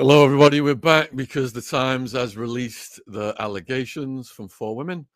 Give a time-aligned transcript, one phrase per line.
[0.00, 0.60] Hello, everybody.
[0.60, 5.08] We're back because the Times has released the allegations from four women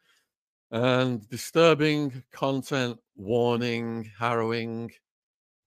[0.72, 4.90] and disturbing content, warning, harrowing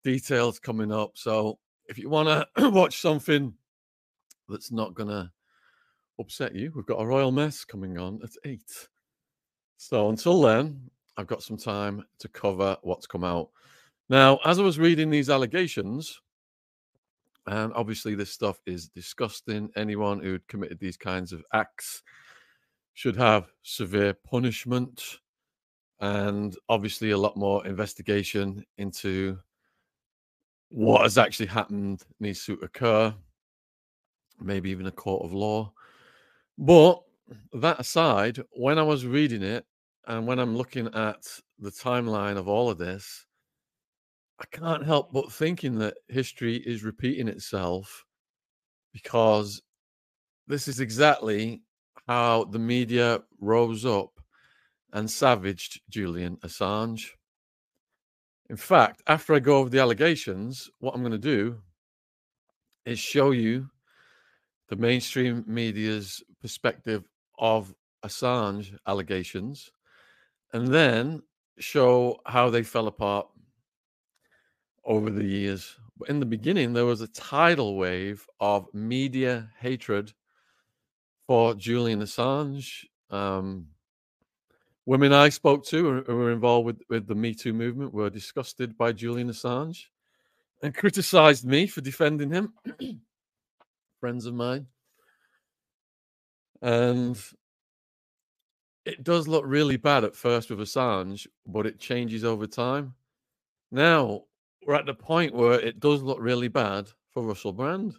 [0.04, 1.12] details coming up.
[1.14, 3.54] So, if you want to watch something
[4.50, 5.32] that's not going to
[6.20, 8.90] upset you, we've got a royal mess coming on at eight.
[9.78, 13.48] So, until then, I've got some time to cover what's come out.
[14.10, 16.20] Now, as I was reading these allegations,
[17.48, 19.70] and obviously, this stuff is disgusting.
[19.76, 22.04] Anyone who had committed these kinds of acts
[22.94, 25.20] should have severe punishment
[26.00, 29.38] and obviously a lot more investigation into
[30.70, 33.14] what has actually happened needs to occur,
[34.40, 35.72] maybe even a court of law.
[36.58, 37.02] But
[37.54, 39.66] that aside, when I was reading it
[40.08, 41.26] and when I'm looking at
[41.60, 43.26] the timeline of all of this,
[44.40, 48.06] I can't help but thinking that history is repeating itself
[48.92, 49.62] because
[50.48, 51.62] this is exactly
[52.08, 54.12] how the media rose up
[54.94, 57.08] and savaged Julian Assange.
[58.50, 61.62] In fact, after I go over the allegations, what I'm going to do
[62.86, 63.70] is show you
[64.70, 67.04] the mainstream media's perspective
[67.40, 69.72] of Assange allegations
[70.54, 71.22] and then
[71.58, 73.28] show how they fell apart
[74.86, 75.76] over the years.
[76.08, 80.14] In the beginning, there was a tidal wave of media hatred
[81.28, 82.86] for Julian Assange.
[83.10, 83.68] Um,
[84.86, 88.78] women I spoke to who were involved with, with the Me Too movement were disgusted
[88.78, 89.86] by Julian Assange
[90.62, 92.54] and criticized me for defending him.
[94.00, 94.68] Friends of mine.
[96.62, 97.20] And
[98.86, 102.94] it does look really bad at first with Assange, but it changes over time.
[103.72, 104.24] Now,
[104.66, 107.96] we're at the point where it does look really bad for Russell Brand.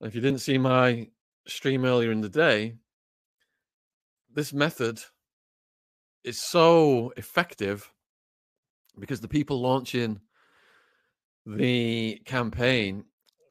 [0.00, 1.08] If you didn't see my
[1.46, 2.74] stream earlier in the day,
[4.34, 5.00] this method
[6.24, 7.90] is so effective
[8.98, 10.20] because the people launching
[11.46, 13.04] the campaign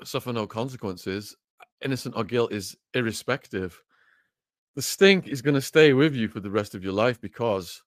[0.04, 1.36] suffer no consequences,
[1.84, 3.82] innocent or guilt is irrespective.
[4.76, 7.82] The stink is going to stay with you for the rest of your life because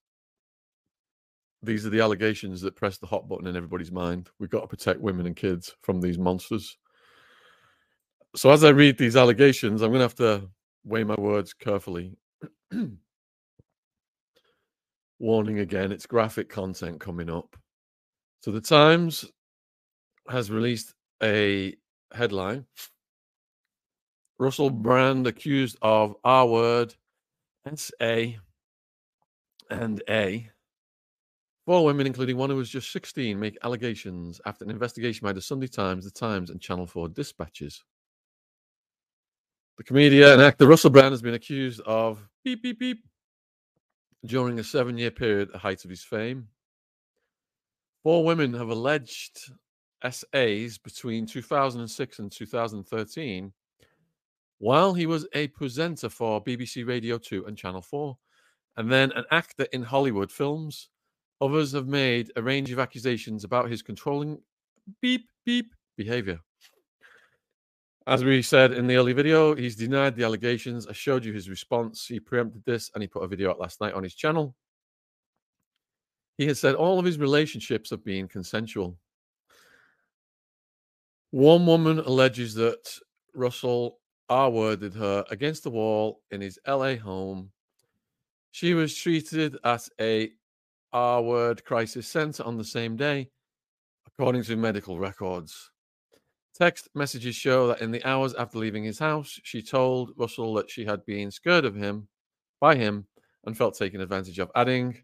[1.62, 4.28] these are the allegations that press the hot button in everybody's mind.
[4.38, 6.76] We've got to protect women and kids from these monsters.
[8.34, 10.48] So as I read these allegations, I'm going to have to
[10.84, 12.16] weigh my words carefully.
[15.18, 17.56] Warning again, it's graphic content coming up.
[18.40, 19.24] So the Times
[20.28, 21.76] has released a
[22.12, 22.66] headline
[24.42, 26.94] Russell Brand accused of R word,
[27.64, 28.36] S A,
[29.70, 30.50] and A
[31.64, 35.40] Four women, including one who was just 16, make allegations after an investigation by the
[35.40, 37.84] Sunday Times, the Times, and Channel 4 dispatches.
[39.78, 43.04] The comedian and actor Russell Brand has been accused of beep, beep, beep
[44.26, 46.48] during a seven year period at the height of his fame.
[48.02, 49.52] Four women have alleged
[50.08, 53.52] SAs between 2006 and 2013
[54.58, 58.16] while he was a presenter for BBC Radio 2 and Channel 4,
[58.76, 60.88] and then an actor in Hollywood films
[61.42, 64.40] Others have made a range of accusations about his controlling
[65.00, 66.38] beep beep behavior.
[68.06, 70.86] As we said in the early video, he's denied the allegations.
[70.86, 72.06] I showed you his response.
[72.06, 74.54] He preempted this and he put a video out last night on his channel.
[76.38, 78.96] He has said all of his relationships have been consensual.
[81.32, 82.88] One woman alleges that
[83.34, 83.98] Russell
[84.28, 87.50] R worded her against the wall in his LA home.
[88.52, 90.30] She was treated at a
[90.92, 93.30] R word crisis center on the same day,
[94.06, 95.70] according to medical records.
[96.54, 100.70] Text messages show that in the hours after leaving his house, she told Russell that
[100.70, 102.08] she had been scared of him
[102.60, 103.06] by him
[103.44, 105.02] and felt taken advantage of, adding,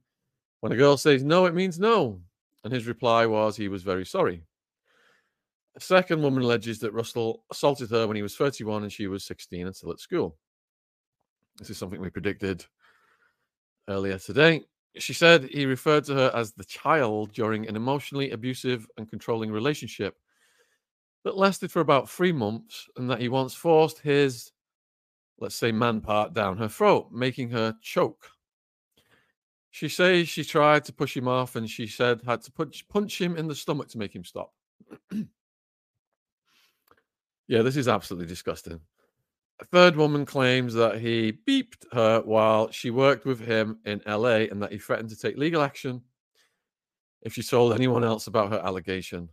[0.61, 2.21] When a girl says no, it means no.
[2.65, 4.43] And his reply was he was very sorry.
[5.77, 9.25] A second woman alleges that Russell assaulted her when he was 31 and she was
[9.25, 10.37] 16 and still at school.
[11.57, 12.65] This is something we predicted
[13.89, 14.65] earlier today.
[14.99, 19.51] She said he referred to her as the child during an emotionally abusive and controlling
[19.51, 20.17] relationship
[21.25, 24.53] that lasted for about three months, and that he once forced his,
[25.39, 28.31] let's say, man part down her throat, making her choke.
[29.71, 33.21] She says she tried to push him off, and she said had to punch, punch
[33.21, 34.53] him in the stomach to make him stop.
[37.49, 38.81] yeah, this is absolutely disgusting.
[39.61, 44.47] A third woman claims that he beeped her while she worked with him in LA
[44.51, 46.03] and that he threatened to take legal action
[47.23, 49.29] if she told anyone else about her allegation.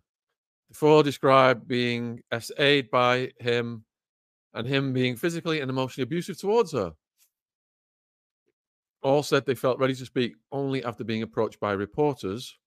[0.70, 3.86] The four described being SA'd by him
[4.56, 6.94] and him being physically and emotionally abusive towards her.
[9.04, 12.58] All said they felt ready to speak only after being approached by reporters.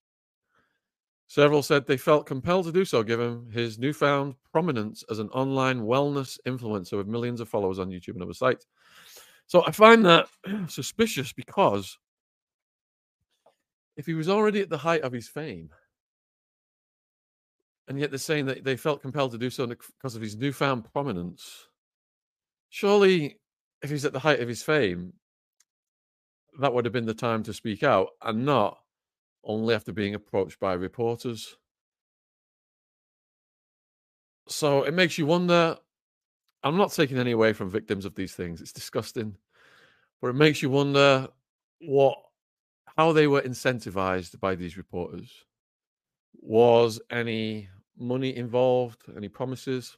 [1.29, 5.83] Several said they felt compelled to do so given his newfound prominence as an online
[5.83, 8.67] wellness influencer with millions of followers on YouTube and other sites.
[9.47, 10.27] So I find that
[10.69, 11.99] suspicious because
[13.99, 15.69] if he was already at the height of his fame,
[17.89, 20.91] and yet they're saying that they felt compelled to do so because of his newfound
[20.93, 21.69] prominence,
[22.71, 23.39] surely
[23.83, 25.13] if he's at the height of his fame,
[26.59, 28.79] that would have been the time to speak out and not
[29.45, 31.57] only after being approached by reporters.
[34.49, 35.77] So it makes you wonder.
[36.65, 38.61] I'm not taking any away from victims of these things.
[38.61, 39.37] It's disgusting.
[40.21, 41.29] But it makes you wonder
[41.81, 42.19] what
[42.97, 45.45] how they were incentivized by these reporters.
[46.41, 49.03] Was any money involved?
[49.17, 49.97] Any promises?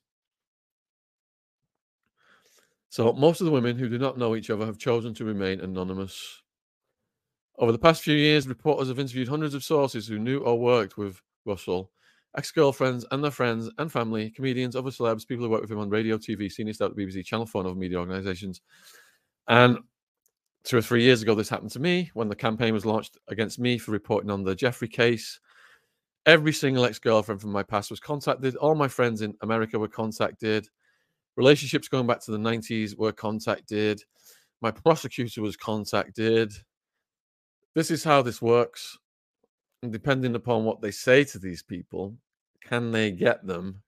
[2.91, 5.61] So most of the women who do not know each other have chosen to remain
[5.61, 6.43] anonymous.
[7.61, 10.97] Over the past few years, reporters have interviewed hundreds of sources who knew or worked
[10.97, 11.91] with Russell,
[12.35, 15.79] ex girlfriends and their friends and family, comedians, other celebs, people who worked with him
[15.79, 18.63] on radio, TV, senior staff at BBC, Channel 4, and other media organizations.
[19.47, 19.79] And
[20.65, 23.59] two or three years ago, this happened to me when the campaign was launched against
[23.59, 25.39] me for reporting on the Jeffrey case.
[26.25, 28.57] Every single ex girlfriend from my past was contacted.
[28.57, 30.67] All my friends in America were contacted.
[31.37, 34.03] Relationships going back to the 90s were contacted.
[34.63, 36.55] My prosecutor was contacted
[37.81, 38.99] this is how this works.
[39.83, 42.15] And depending upon what they say to these people,
[42.63, 43.81] can they get them?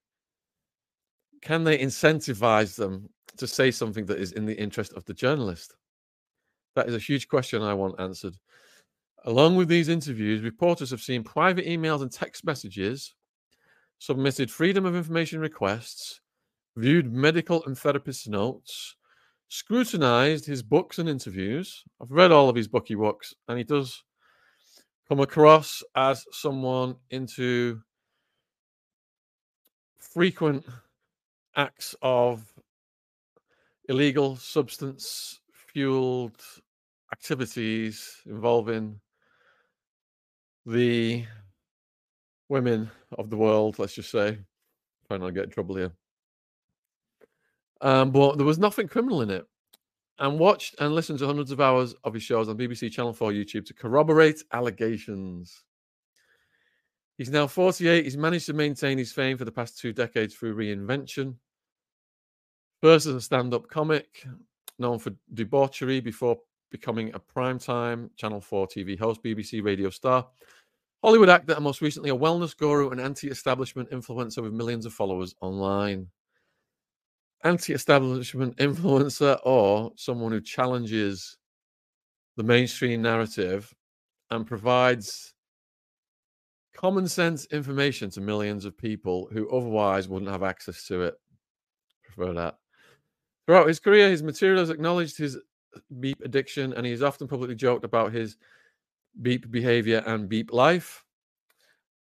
[1.43, 5.75] Can they incentivize them to say something that is in the interest of the journalist?
[6.75, 8.35] That is a huge question I want answered.
[9.27, 13.15] Along with these interviews, reporters have seen private emails and text messages,
[13.99, 16.23] submitted freedom of information requests,
[16.79, 18.97] viewed medical and therapist notes,
[19.53, 21.85] scrutinized his books and interviews.
[22.01, 24.03] I've read all of his booky books, and he does
[25.07, 27.83] come across as someone into
[29.99, 30.65] frequent
[31.55, 32.51] acts of
[33.91, 36.43] illegal substance fueled
[37.13, 38.99] activities involving
[40.65, 41.27] the
[42.49, 44.39] women of the world, let's just say.
[45.07, 45.93] Trying not to get in trouble here.
[47.83, 49.45] Um, but there was nothing criminal in it.
[50.19, 53.33] And watched and listened to hundreds of hours of his shows on BBC Channel 4
[53.33, 55.65] YouTube to corroborate allegations.
[57.19, 58.05] He's now 48.
[58.05, 61.35] He's managed to maintain his fame for the past two decades through reinvention.
[62.81, 64.25] First as a stand up comic,
[64.79, 66.37] known for debauchery before
[66.71, 70.27] becoming a primetime Channel 4 TV host, BBC radio star,
[71.03, 74.93] Hollywood actor, and most recently a wellness guru and anti establishment influencer with millions of
[74.93, 76.07] followers online
[77.45, 81.37] anti-establishment influencer or someone who challenges
[82.37, 83.75] the mainstream narrative
[84.31, 85.35] and provides
[86.75, 91.15] common sense information to millions of people who otherwise wouldn't have access to it.
[92.05, 92.57] Prefer that.
[93.47, 95.39] Throughout his career, his material has acknowledged his
[96.01, 98.37] beep addiction and he has often publicly joked about his
[99.21, 101.05] beep behavior and beep life.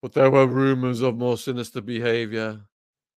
[0.02, 2.62] But there were rumors of more sinister behavior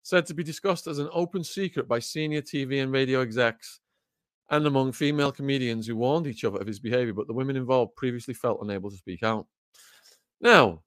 [0.03, 3.81] said to be discussed as an open secret by senior TV and radio execs
[4.51, 7.95] and among female comedians who warned each other of his behavior, but the women involved
[7.97, 9.47] previously felt unable to speak out.
[10.41, 10.83] Now,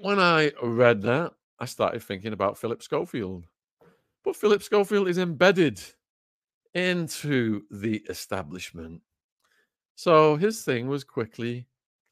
[0.00, 3.46] when I read that, I started thinking about Philip Schofield.
[4.24, 5.80] But Philip Schofield is embedded
[6.74, 9.02] into the establishment.
[9.94, 11.66] So his thing was quickly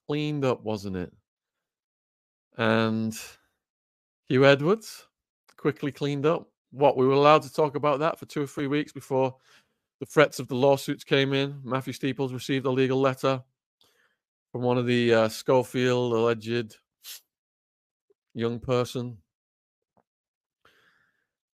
[0.06, 1.12] cleaned up, wasn't it?
[2.56, 3.12] And
[4.30, 5.07] Huw Edwards,
[5.58, 6.48] quickly cleaned up.
[6.70, 9.34] What we were allowed to talk about that for two or three weeks before
[10.00, 11.60] the threats of the lawsuits came in.
[11.64, 13.42] Matthew Steeples received a legal letter
[14.52, 16.76] from one of the uh, Schofield alleged
[18.34, 19.18] young person.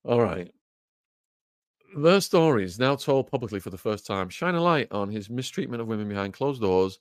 [0.05, 0.53] All right.
[1.97, 5.81] Their stories, now told publicly for the first time, shine a light on his mistreatment
[5.81, 6.99] of women behind closed doors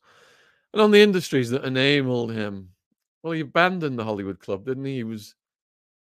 [0.72, 2.70] and on the industries that enabled him.
[3.24, 4.98] Well, he abandoned the Hollywood Club, didn't he?
[4.98, 5.36] He was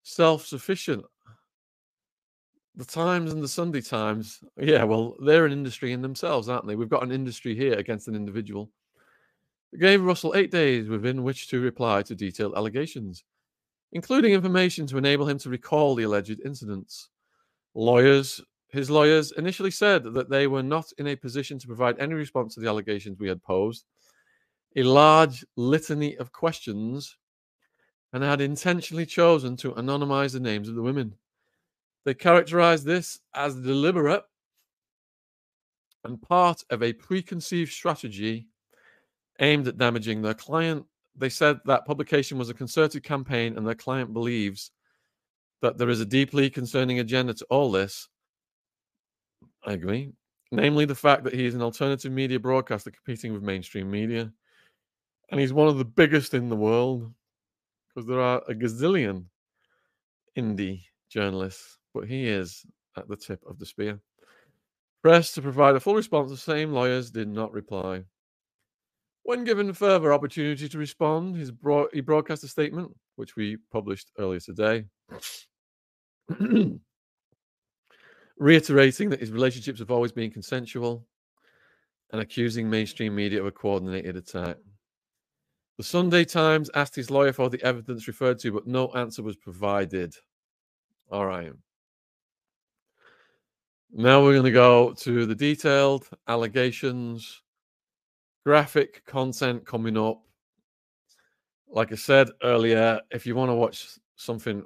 [0.03, 1.05] self sufficient.
[2.75, 6.75] The Times and the Sunday Times, yeah, well, they're an industry in themselves, aren't they?
[6.75, 8.71] We've got an industry here against an individual.
[9.73, 13.23] It gave Russell eight days within which to reply to detailed allegations,
[13.91, 17.09] including information to enable him to recall the alleged incidents.
[17.73, 22.13] Lawyers, his lawyers, initially said that they were not in a position to provide any
[22.13, 23.85] response to the allegations we had posed.
[24.77, 27.17] A large litany of questions
[28.13, 31.15] and had intentionally chosen to anonymize the names of the women.
[32.03, 34.23] They characterized this as deliberate
[36.03, 38.47] and part of a preconceived strategy
[39.39, 40.85] aimed at damaging their client.
[41.15, 44.71] They said that publication was a concerted campaign and their client believes
[45.61, 48.07] that there is a deeply concerning agenda to all this.
[49.65, 50.11] I agree.
[50.51, 54.31] Namely, the fact that he is an alternative media broadcaster competing with mainstream media.
[55.29, 57.13] And he's one of the biggest in the world
[57.93, 59.25] because there are a gazillion
[60.37, 62.65] indie journalists, but he is
[62.97, 63.99] at the tip of the spear.
[65.01, 68.03] Pressed to provide a full response, the same lawyers did not reply.
[69.23, 74.39] When given further opportunity to respond, broad, he broadcast a statement, which we published earlier
[74.39, 74.85] today,
[78.37, 81.07] reiterating that his relationships have always been consensual
[82.11, 84.57] and accusing mainstream media of a coordinated attack.
[85.81, 89.35] The Sunday Times asked his lawyer for the evidence referred to, but no answer was
[89.35, 90.13] provided.
[91.11, 91.51] All right.
[93.91, 97.41] Now we're going to go to the detailed allegations,
[98.45, 100.21] graphic content coming up.
[101.67, 104.63] Like I said earlier, if you want to watch something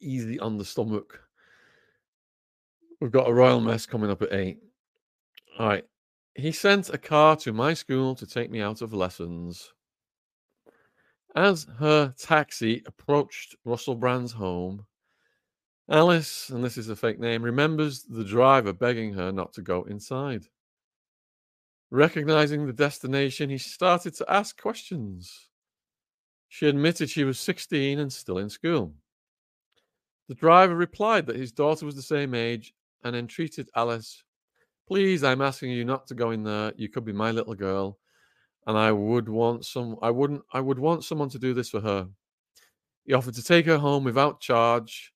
[0.00, 1.20] easy on the stomach,
[3.02, 4.56] we've got a royal mess coming up at eight.
[5.58, 5.84] All right.
[6.34, 9.74] He sent a car to my school to take me out of lessons.
[11.34, 14.86] As her taxi approached Russell Brand's home,
[15.88, 19.82] Alice, and this is a fake name, remembers the driver begging her not to go
[19.84, 20.46] inside.
[21.90, 25.48] Recognizing the destination, he started to ask questions.
[26.48, 28.94] She admitted she was 16 and still in school.
[30.28, 32.72] The driver replied that his daughter was the same age
[33.02, 34.22] and entreated Alice,
[34.90, 36.72] Please, I'm asking you not to go in there.
[36.76, 38.00] You could be my little girl
[38.66, 41.80] and I would want some I wouldn't I would want someone to do this for
[41.80, 42.08] her.
[43.04, 45.12] He offered to take her home without charge,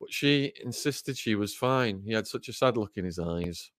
[0.00, 2.02] but she insisted she was fine.
[2.04, 3.70] He had such a sad look in his eyes.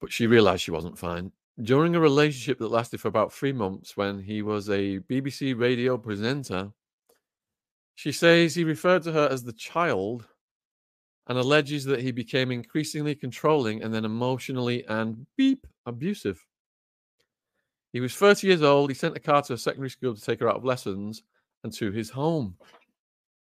[0.00, 1.32] But she realized she wasn't fine.
[1.62, 5.96] During a relationship that lasted for about three months when he was a BBC radio
[5.96, 6.72] presenter,
[7.94, 10.26] she says he referred to her as the child
[11.26, 16.44] and alleges that he became increasingly controlling and then emotionally and beep abusive.
[17.92, 18.90] He was 30 years old.
[18.90, 21.22] He sent a car to a secondary school to take her out of lessons
[21.62, 22.56] and to his home,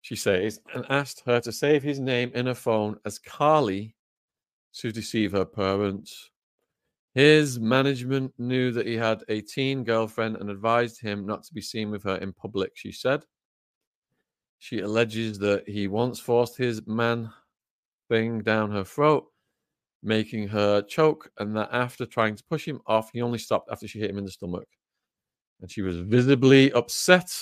[0.03, 3.97] she says, and asked her to save his name in her phone as Carly
[4.75, 6.31] to deceive her parents.
[7.15, 11.61] His management knew that he had a teen girlfriend and advised him not to be
[11.61, 13.25] seen with her in public, she said.
[14.59, 17.33] She alleges that he once forced his man
[18.09, 19.27] thing down her throat,
[20.03, 23.87] making her choke, and that after trying to push him off, he only stopped after
[23.87, 24.69] she hit him in the stomach.
[25.61, 27.33] And she was visibly upset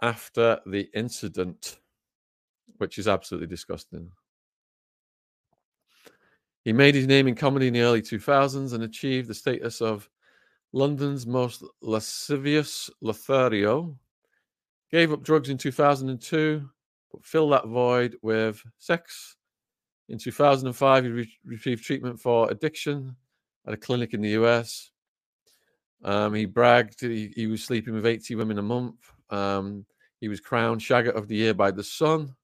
[0.00, 1.78] after the incident,
[2.78, 4.10] which is absolutely disgusting.
[6.64, 10.08] He made his name in comedy in the early 2000s and achieved the status of
[10.72, 13.98] London's most lascivious Lothario.
[14.90, 16.68] Gave up drugs in 2002,
[17.12, 19.36] but filled that void with sex
[20.08, 23.16] in 2005, he re- received treatment for addiction
[23.66, 24.90] at a clinic in the US.
[26.04, 28.96] Um, he bragged he, he, was sleeping with 80 women a month.
[29.30, 29.86] Um,
[30.20, 32.34] he was crowned Shagger of the Year by The Sun.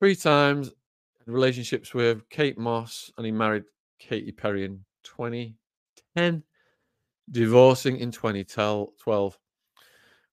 [0.00, 0.72] Three times
[1.26, 3.64] relationships with Kate Moss, and he married
[3.98, 6.42] Katy Perry in 2010,
[7.30, 9.38] divorcing in 2012.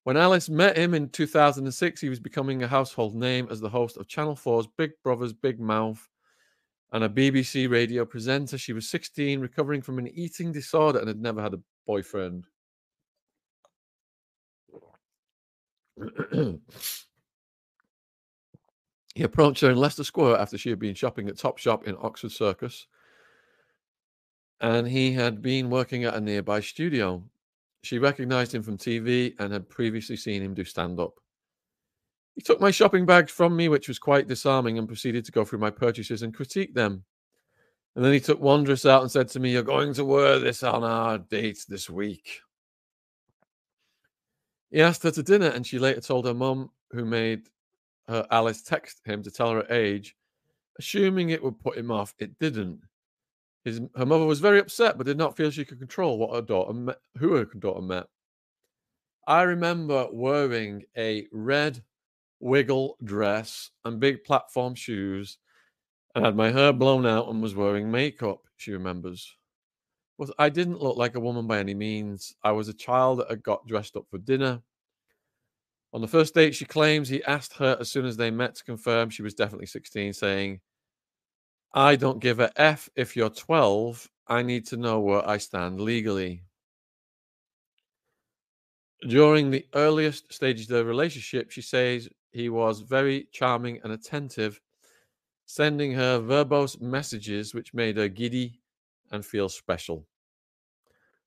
[0.03, 3.95] When Alice met him in 2006, he was becoming a household name as the host
[3.95, 6.09] of Channel 4's Big Brother's Big Mouth
[6.91, 8.57] and a BBC radio presenter.
[8.57, 12.45] She was 16, recovering from an eating disorder, and had never had a boyfriend.
[19.15, 22.31] he approached her in Leicester Square after she had been shopping at Topshop in Oxford
[22.31, 22.87] Circus,
[24.59, 27.23] and he had been working at a nearby studio.
[27.83, 31.13] She recognized him from TV and had previously seen him do stand up.
[32.35, 35.45] He took my shopping bags from me, which was quite disarming, and proceeded to go
[35.45, 37.03] through my purchases and critique them.
[37.95, 40.39] And then he took one dress out and said to me, You're going to wear
[40.39, 42.39] this on our date this week.
[44.71, 47.49] He asked her to dinner, and she later told her mum, who made
[48.07, 50.15] her Alice text him to tell her age,
[50.79, 52.15] assuming it would put him off.
[52.17, 52.79] It didn't.
[53.63, 56.41] His, her mother was very upset, but did not feel she could control what her
[56.41, 58.07] daughter met, um, who her daughter met.
[59.25, 61.81] I remember wearing a red
[62.41, 65.37] wiggle dress and big platform shoes
[66.13, 69.33] and had my hair blown out and was wearing makeup, she remembers.
[70.19, 72.35] But I didn't look like a woman by any means.
[72.43, 74.61] I was a child that had got dressed up for dinner.
[75.93, 78.63] On the first date, she claims he asked her as soon as they met to
[78.63, 80.59] confirm she was definitely 16, saying,
[81.73, 84.09] I don't give a F if you're 12.
[84.27, 86.43] I need to know where I stand legally.
[89.07, 94.61] During the earliest stages of the relationship, she says he was very charming and attentive,
[95.45, 98.61] sending her verbose messages which made her giddy
[99.11, 100.05] and feel special.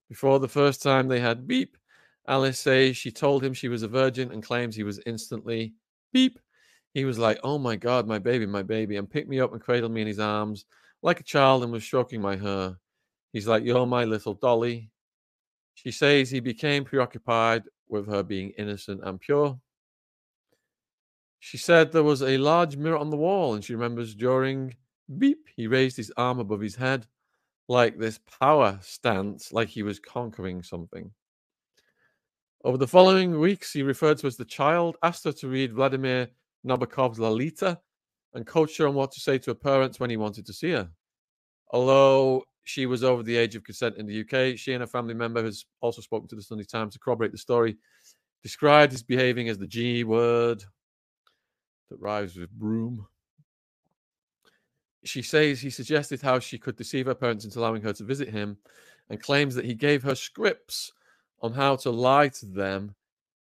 [0.09, 1.77] Before the first time they had beep,
[2.29, 5.75] Alice says she told him she was a virgin and claims he was instantly
[6.13, 6.39] beep.
[6.97, 9.61] He was like, Oh my God, my baby, my baby, and picked me up and
[9.61, 10.65] cradled me in his arms
[11.03, 12.79] like a child and was stroking my hair.
[13.35, 14.91] He's like, You're my little dolly.
[15.75, 19.61] She says he became preoccupied with her being innocent and pure.
[21.39, 24.75] She said there was a large mirror on the wall, and she remembers during
[25.19, 27.07] beep, he raised his arm above his head
[27.69, 31.11] like this power stance, like he was conquering something.
[32.65, 36.31] Over the following weeks, he referred to as the child, asked her to read Vladimir
[36.67, 37.79] Nabokov's Lolita,
[38.35, 40.71] and coached her on what to say to her parents when he wanted to see
[40.71, 40.89] her.
[41.71, 45.15] Although she was over the age of consent in the UK, she and a family
[45.15, 47.77] member has also spoken to the Sunday Times to corroborate the story,
[48.43, 50.63] described as behaving as the G word
[51.91, 53.07] that rhymes with broom
[55.07, 58.29] she says he suggested how she could deceive her parents into allowing her to visit
[58.29, 58.57] him
[59.09, 60.93] and claims that he gave her scripts
[61.41, 62.95] on how to lie to them.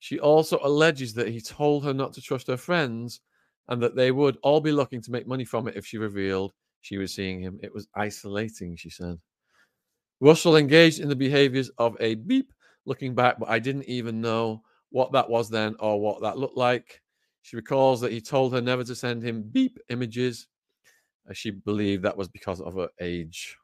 [0.02, 3.22] She also alleges that he told her not to trust her friends
[3.68, 6.54] and that they would all be looking to make money from it if she revealed
[6.82, 7.60] she was seeing him.
[7.62, 9.20] It was isolating, she said.
[10.20, 12.52] Russell engaged in the behaviors of a beep
[12.86, 16.58] looking back, but I didn't even know what that was then or what that looked
[16.58, 17.00] like.
[17.44, 20.48] She recalls that he told her never to send him beep images
[21.30, 23.56] as she believed that was because of her age.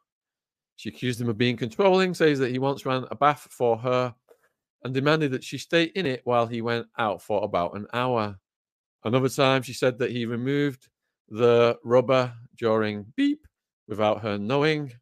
[0.75, 4.13] She accused him of being controlling, says that he once ran a bath for her
[4.83, 8.37] and demanded that she stay in it while he went out for about an hour.
[9.03, 10.89] Another time, she said that he removed
[11.29, 13.47] the rubber during beep
[13.87, 14.93] without her knowing.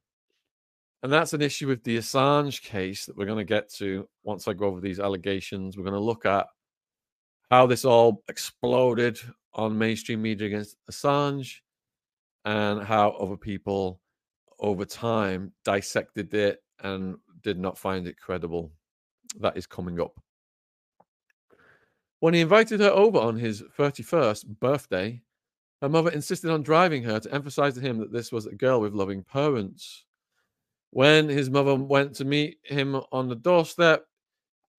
[1.03, 4.47] And that's an issue with the Assange case that we're going to get to once
[4.47, 5.77] I go over these allegations.
[5.77, 6.47] We're going to look at
[7.51, 9.19] how this all exploded
[9.53, 11.57] on mainstream media against Assange
[12.43, 14.01] and how other people
[14.59, 18.71] over time dissected it and did not find it credible.
[19.39, 20.19] That is coming up.
[22.19, 25.21] When he invited her over on his 31st birthday,
[25.81, 28.81] her mother insisted on driving her to emphasize to him that this was a girl
[28.81, 30.05] with loving parents.
[30.91, 34.05] When his mother went to meet him on the doorstep,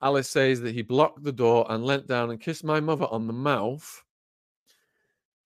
[0.02, 3.26] Alice says that he blocked the door and leant down and kissed my mother on
[3.26, 4.02] the mouth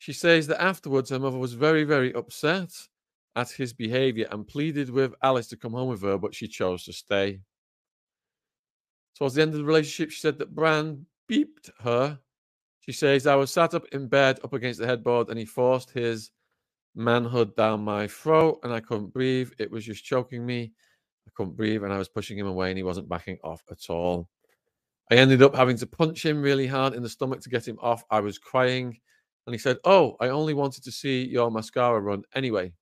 [0.01, 2.73] she says that afterwards her mother was very, very upset
[3.37, 6.85] at his behavior and pleaded with Alice to come home with her, but she chose
[6.85, 7.39] to stay.
[9.21, 12.19] Towards the end of the relationship, she said that Brand beeped her.
[12.81, 15.91] She says, I was sat up in bed up against the headboard and he forced
[15.91, 16.31] his
[16.95, 19.51] manhood down my throat and I couldn't breathe.
[19.59, 20.73] It was just choking me.
[21.29, 23.91] I couldn't breathe and I was pushing him away and he wasn't backing off at
[23.91, 24.27] all.
[25.11, 27.79] I ended up having to punch him really hard in the stomach to get him
[27.83, 28.03] off.
[28.11, 28.99] I was crying.
[29.47, 32.73] And he said, Oh, I only wanted to see your mascara run anyway.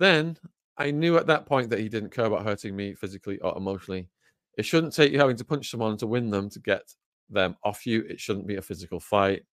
[0.00, 0.38] Then
[0.76, 4.08] I knew at that point that he didn't care about hurting me physically or emotionally.
[4.56, 6.94] It shouldn't take you having to punch someone to win them to get
[7.30, 8.02] them off you.
[8.08, 9.44] It shouldn't be a physical fight.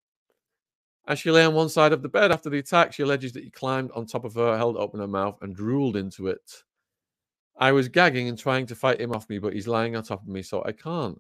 [1.07, 3.43] As she lay on one side of the bed after the attack, she alleges that
[3.43, 6.63] he climbed on top of her, held open her mouth, and drooled into it.
[7.57, 10.21] I was gagging and trying to fight him off me, but he's lying on top
[10.21, 11.19] of me, so I can't.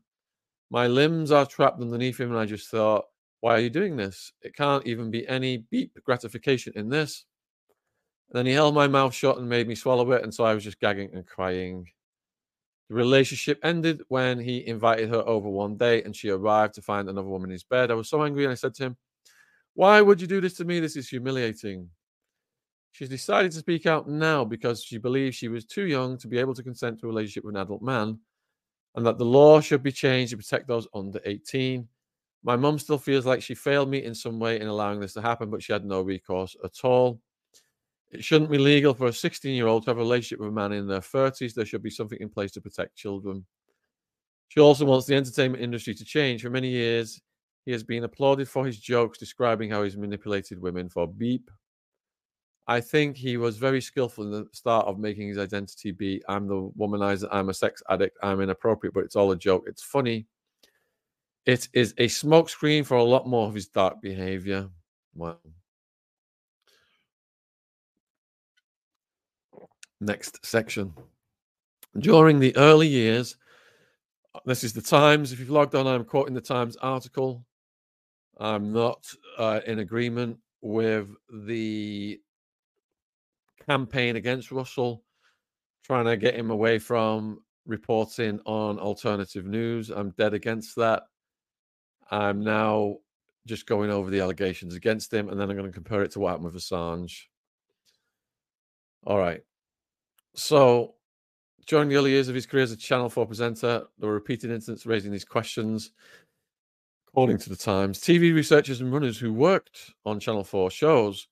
[0.69, 3.05] My limbs are trapped underneath him, and I just thought,
[3.41, 4.31] why are you doing this?
[4.41, 7.25] It can't even be any beep gratification in this.
[8.29, 10.23] And then he held my mouth shut and made me swallow it.
[10.23, 11.87] And so I was just gagging and crying.
[12.91, 17.07] The relationship ended when he invited her over one day and she arrived to find
[17.07, 17.89] another woman in his bed.
[17.89, 18.97] I was so angry and I said to him,
[19.75, 20.81] Why would you do this to me?
[20.81, 21.89] This is humiliating.
[22.91, 26.37] She's decided to speak out now because she believes she was too young to be
[26.37, 28.19] able to consent to a relationship with an adult man
[28.95, 31.87] and that the law should be changed to protect those under 18.
[32.43, 35.21] My mum still feels like she failed me in some way in allowing this to
[35.21, 37.21] happen, but she had no recourse at all.
[38.11, 40.51] It shouldn't be legal for a 16 year old to have a relationship with a
[40.51, 41.53] man in their 30s.
[41.53, 43.45] There should be something in place to protect children.
[44.49, 46.41] She also wants the entertainment industry to change.
[46.41, 47.21] For many years,
[47.65, 51.49] he has been applauded for his jokes describing how he's manipulated women for beep.
[52.67, 56.47] I think he was very skillful in the start of making his identity be I'm
[56.47, 59.63] the womanizer, I'm a sex addict, I'm inappropriate, but it's all a joke.
[59.67, 60.27] It's funny.
[61.45, 64.69] It is a smokescreen for a lot more of his dark behavior.
[65.15, 65.37] Wow.
[70.01, 70.93] Next section.
[71.99, 73.37] During the early years
[74.45, 75.31] This is the Times.
[75.31, 77.45] If you've logged on, I'm quoting the Times article.
[78.39, 79.05] I'm not
[79.37, 81.09] uh, in agreement with
[81.45, 82.19] the
[83.67, 85.03] campaign against Russell,
[85.83, 89.91] trying to get him away from reporting on alternative news.
[89.91, 91.03] I'm dead against that.
[92.09, 92.97] I'm now
[93.45, 96.19] just going over the allegations against him, and then I'm going to compare it to
[96.19, 97.25] what happened with Assange.
[99.05, 99.41] All right.
[100.33, 100.95] So,
[101.67, 104.51] during the early years of his career as a Channel 4 presenter, there were repeated
[104.51, 105.91] incidents raising these questions.
[107.09, 111.27] According to the Times, TV researchers and runners who worked on Channel 4 shows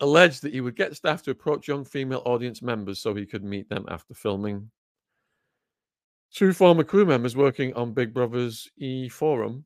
[0.00, 3.44] alleged that he would get staff to approach young female audience members so he could
[3.44, 4.70] meet them after filming.
[6.32, 9.64] Two former crew members working on Big Brother's E Forum,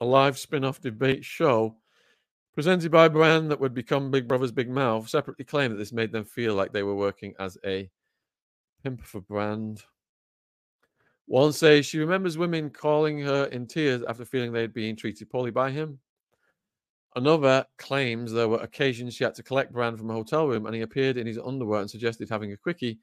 [0.00, 1.76] a live spin off debate show
[2.54, 5.92] presented by a brand that would become Big Brother's Big Mouth, separately claimed that this
[5.92, 7.90] made them feel like they were working as a
[8.82, 9.82] pimp for brand.
[11.26, 15.30] One says she remembers women calling her in tears after feeling they had been treated
[15.30, 15.98] poorly by him.
[17.14, 20.74] Another claims there were occasions she had to collect Brand from a hotel room and
[20.74, 22.98] he appeared in his underwear and suggested having a quickie,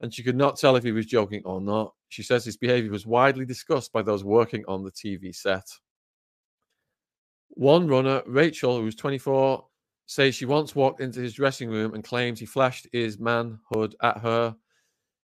[0.00, 1.94] and she could not tell if he was joking or not.
[2.08, 5.64] She says his behavior was widely discussed by those working on the TV set.
[7.56, 9.64] One runner, Rachel, who's 24,
[10.04, 14.18] says she once walked into his dressing room and claims he flashed his manhood at
[14.18, 14.54] her.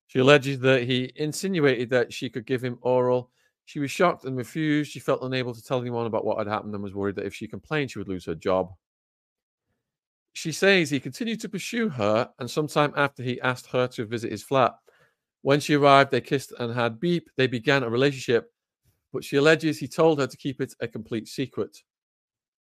[0.05, 3.31] She alleges that he insinuated that she could give him oral.
[3.65, 4.91] She was shocked and refused.
[4.91, 7.33] She felt unable to tell anyone about what had happened and was worried that if
[7.33, 8.73] she complained, she would lose her job.
[10.33, 14.31] She says he continued to pursue her, and sometime after he asked her to visit
[14.31, 14.75] his flat.
[15.41, 17.27] When she arrived, they kissed and had beep.
[17.37, 18.51] They began a relationship,
[19.11, 21.75] but she alleges he told her to keep it a complete secret.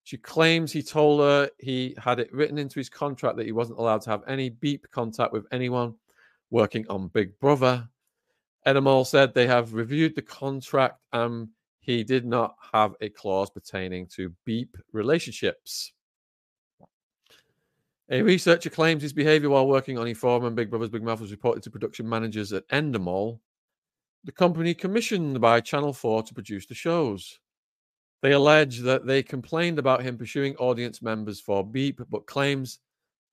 [0.06, 3.80] She claims he told her he had it written into his contract that he wasn't
[3.80, 5.96] allowed to have any beep contact with anyone
[6.50, 7.88] working on Big Brother.
[8.64, 11.48] Endemol said they have reviewed the contract and
[11.80, 15.92] he did not have a clause pertaining to beep relationships.
[18.08, 21.32] A researcher claims his behavior while working on Inform and Big Brother's Big Mouth was
[21.32, 23.40] reported to production managers at Endemol,
[24.22, 27.40] the company commissioned by Channel 4 to produce the shows.
[28.22, 32.80] They allege that they complained about him pursuing audience members for beep, but claims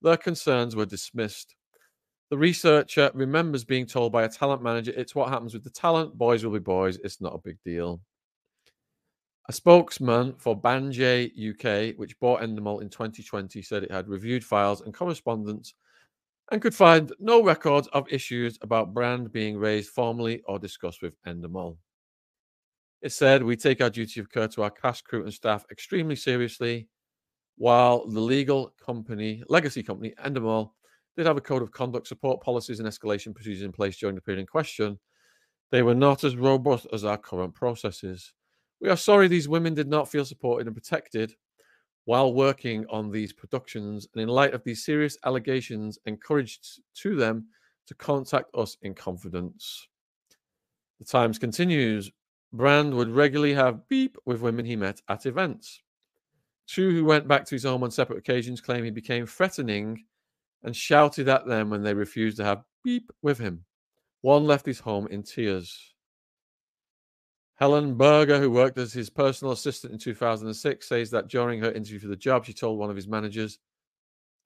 [0.02, 1.54] their concerns were dismissed.
[2.30, 6.16] The researcher remembers being told by a talent manager, It's what happens with the talent.
[6.16, 6.98] Boys will be boys.
[7.04, 8.00] It's not a big deal.
[9.48, 14.80] A spokesman for Banijay UK, which bought Endemol in 2020, said it had reviewed files
[14.80, 15.74] and correspondence
[16.50, 21.14] and could find no records of issues about brand being raised formally or discussed with
[21.26, 21.76] Endemol.
[23.04, 26.16] It said, We take our duty of care to our cast, crew, and staff extremely
[26.16, 26.88] seriously.
[27.58, 30.70] While the legal company, legacy company, Endemol,
[31.14, 34.22] did have a code of conduct, support policies, and escalation procedures in place during the
[34.22, 34.98] period in question,
[35.70, 38.32] they were not as robust as our current processes.
[38.80, 41.34] We are sorry these women did not feel supported and protected
[42.06, 47.48] while working on these productions, and in light of these serious allegations, encouraged to them
[47.86, 49.88] to contact us in confidence.
[51.00, 52.10] The Times continues
[52.54, 55.82] Brand would regularly have beep with women he met at events.
[56.68, 60.04] Two who went back to his home on separate occasions claim he became threatening
[60.62, 63.64] and shouted at them when they refused to have beep with him.
[64.20, 65.94] One left his home in tears.
[67.56, 71.98] Helen Berger, who worked as his personal assistant in 2006, says that during her interview
[71.98, 73.58] for the job, she told one of his managers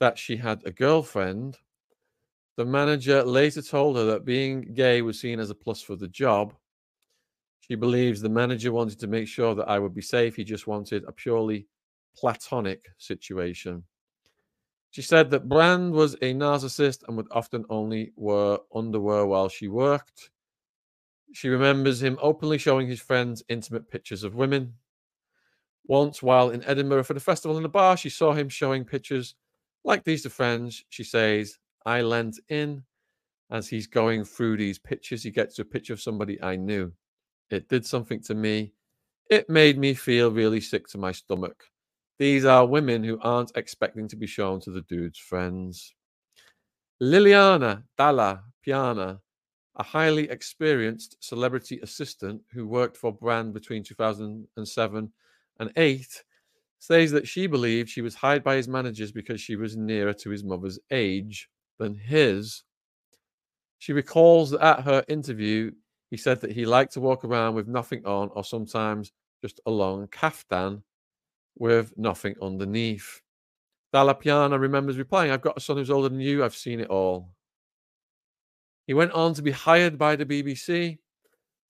[0.01, 1.59] that she had a girlfriend.
[2.57, 6.09] The manager later told her that being gay was seen as a plus for the
[6.09, 6.55] job
[7.69, 10.37] she believes the manager wanted to make sure that I would be safe.
[10.37, 11.67] He just wanted a purely
[12.17, 13.85] platonic situation.
[14.91, 19.69] She said that Brand was a narcissist and would often only wear underwear while she
[19.69, 20.31] worked.
[21.33, 24.75] She remembers him openly showing his friends intimate pictures of women.
[25.87, 29.35] Once, while in Edinburgh for the festival in a bar, she saw him showing pictures
[29.85, 30.85] like these to friends.
[30.89, 32.85] She says, I lent in
[33.51, 35.23] as he's going through these pictures.
[35.23, 36.93] He gets a picture of somebody I knew.
[37.51, 38.73] It did something to me.
[39.31, 41.65] It made me feel really sick to my stomach.
[42.19, 45.95] These are women who aren't expecting to be shown to the dude's friends.
[47.01, 49.21] Liliana Dalla Piana,
[49.77, 55.13] a highly experienced celebrity assistant who worked for Brand between 2007
[55.61, 56.25] and 8,
[56.81, 60.31] says that she believed she was hired by his managers because she was nearer to
[60.31, 62.65] his mother's age than his.
[63.79, 65.71] She recalls that at her interview,
[66.11, 69.71] he said that he liked to walk around with nothing on, or sometimes just a
[69.71, 70.83] long kaftan
[71.57, 73.21] with nothing underneath.
[73.93, 74.17] Dalla
[74.59, 76.45] remembers replying, I've got a son who's older than you.
[76.45, 77.31] I've seen it all.
[78.87, 80.99] He went on to be hired by the BBC.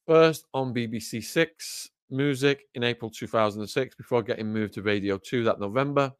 [0.07, 5.61] First on BBC Six Music in April 2006 before getting moved to Radio 2 that
[5.61, 6.12] November.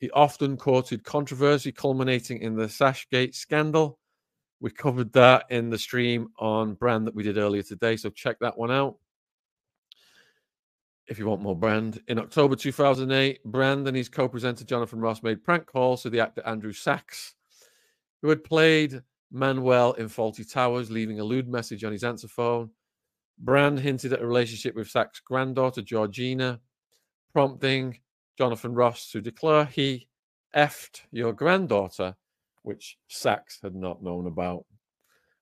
[0.00, 3.98] He often courted controversy culminating in the Sachsgate scandal.
[4.60, 8.38] We covered that in the stream on Brand that we did earlier today, so check
[8.40, 8.96] that one out
[11.08, 12.00] if you want more Brand.
[12.08, 16.20] In October 2008, Brand and his co presenter Jonathan Ross made prank calls to the
[16.20, 17.34] actor Andrew Sachs,
[18.20, 22.70] who had played Manuel in Fawlty Towers, leaving a lewd message on his answer phone.
[23.38, 26.60] Brand hinted at a relationship with Sachs' granddaughter, Georgina,
[27.32, 27.98] prompting
[28.36, 30.08] Jonathan Ross to declare he
[30.54, 32.16] effed your granddaughter,
[32.68, 34.66] which Sachs had not known about.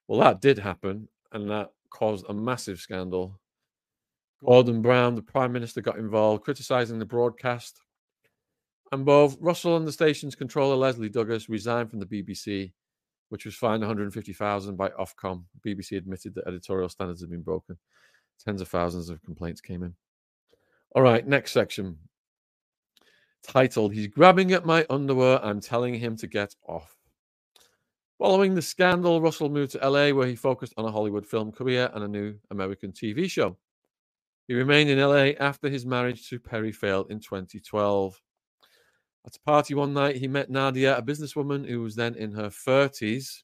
[0.07, 3.41] Well, that did happen, and that caused a massive scandal.
[4.45, 7.81] Gordon Brown, the Prime Minister, got involved, criticising the broadcast.
[8.93, 12.73] And both Russell and the station's controller, Lesley Douglas, resigned from the BBC,
[13.31, 15.43] which was fined 150,000 by Ofcom.
[15.67, 17.77] BBC admitted that editorial standards had been broken.
[18.45, 19.97] Tens of thousands of complaints came in.
[20.95, 21.99] All right, next section.
[23.43, 25.45] Titled, He's Grabbing at My Underwear.
[25.45, 26.97] I'm Telling Him to Get Off.
[28.19, 31.91] Following the scandal, Russell moved to LA where he focused on a Hollywood film career
[31.93, 33.59] and a new American TV show.
[34.49, 38.19] He remained in LA after his marriage to Perry failed in 2012.
[39.27, 42.49] At a party one night, he met Nadia, a businesswoman who was then in her
[42.49, 43.43] 30s.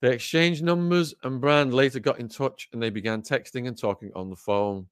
[0.00, 4.12] They exchanged numbers, and Brand later got in touch and they began texting and talking
[4.14, 4.86] on the phone.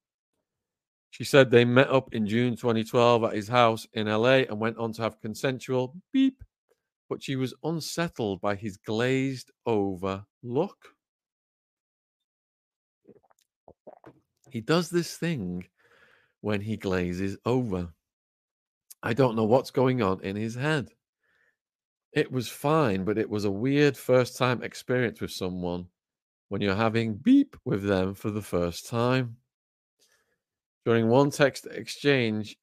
[1.09, 4.77] She said they met up in June 2012 at his house in LA and went
[4.77, 6.43] on to have consensual beep,
[7.11, 10.95] but she was unsettled by his glazed over look.
[14.49, 15.65] He does this thing
[16.39, 17.89] when he glazes over.
[19.03, 20.87] I don't know what's going on in his head.
[22.13, 25.87] It was fine, but it was a weird first time experience with someone
[26.47, 29.35] when you're having beep with them for the first time.
[30.85, 32.55] During one text exchange,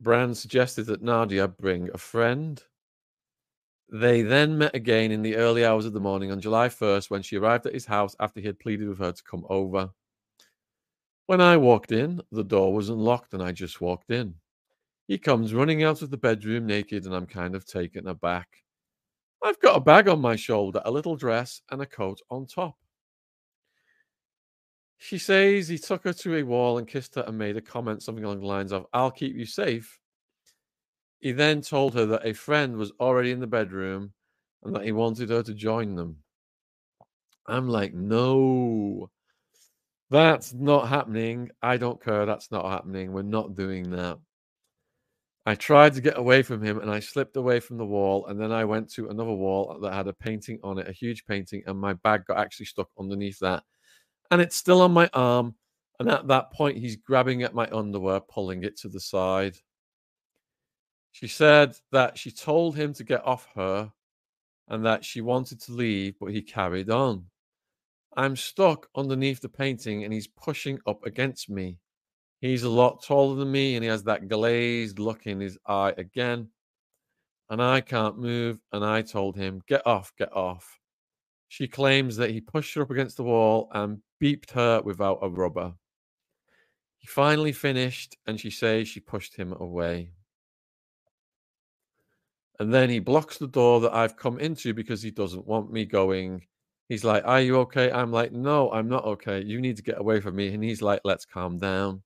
[0.00, 2.60] Brand suggested that Nadia bring a friend.
[3.88, 7.22] They then met again in the early hours of the morning on July 1st when
[7.22, 9.90] she arrived at his house after he had pleaded with her to come over.
[11.26, 14.34] When I walked in, the door was unlocked and I just walked in.
[15.06, 18.48] He comes running out of the bedroom naked, and I'm kind of taken aback.
[19.42, 22.76] I've got a bag on my shoulder, a little dress, and a coat on top.
[24.98, 28.02] She says he took her to a wall and kissed her and made a comment,
[28.02, 30.00] something along the lines of, I'll keep you safe.
[31.20, 34.12] He then told her that a friend was already in the bedroom
[34.62, 36.18] and that he wanted her to join them.
[37.46, 39.10] I'm like, no.
[40.10, 41.50] That's not happening.
[41.62, 42.26] I don't care.
[42.26, 43.12] That's not happening.
[43.12, 44.18] We're not doing that.
[45.46, 48.26] I tried to get away from him and I slipped away from the wall.
[48.26, 51.24] And then I went to another wall that had a painting on it, a huge
[51.24, 53.62] painting, and my bag got actually stuck underneath that.
[54.30, 55.54] And it's still on my arm.
[55.98, 59.56] And at that point, he's grabbing at my underwear, pulling it to the side.
[61.16, 63.90] She said that she told him to get off her
[64.68, 67.24] and that she wanted to leave, but he carried on.
[68.14, 71.78] I'm stuck underneath the painting and he's pushing up against me.
[72.42, 75.94] He's a lot taller than me and he has that glazed look in his eye
[75.96, 76.50] again.
[77.48, 78.58] And I can't move.
[78.70, 80.78] And I told him, Get off, get off.
[81.48, 85.30] She claims that he pushed her up against the wall and beeped her without a
[85.30, 85.72] rubber.
[86.98, 90.10] He finally finished and she says she pushed him away.
[92.58, 95.84] And then he blocks the door that I've come into because he doesn't want me
[95.84, 96.42] going
[96.88, 97.90] He's like, Are you okay?
[97.90, 99.42] I'm like, No, I'm not okay.
[99.42, 100.52] You need to get away from me.
[100.54, 102.02] And he's like, Let's calm down.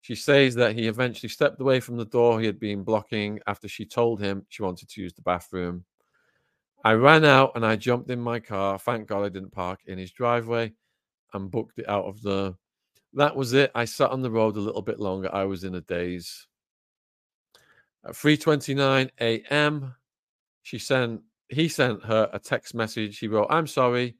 [0.00, 3.66] She says that he eventually stepped away from the door he had been blocking after
[3.66, 5.84] she told him she wanted to use the bathroom.
[6.84, 8.78] I ran out and I jumped in my car.
[8.78, 10.72] Thank God I didn't park in his driveway
[11.34, 12.54] and booked it out of the.
[13.14, 13.72] That was it.
[13.74, 15.34] I sat on the road a little bit longer.
[15.34, 16.46] I was in a daze.
[18.06, 19.94] At 3:29 a.m.,
[20.62, 23.18] she sent he sent her a text message.
[23.18, 24.16] He wrote, I'm sorry.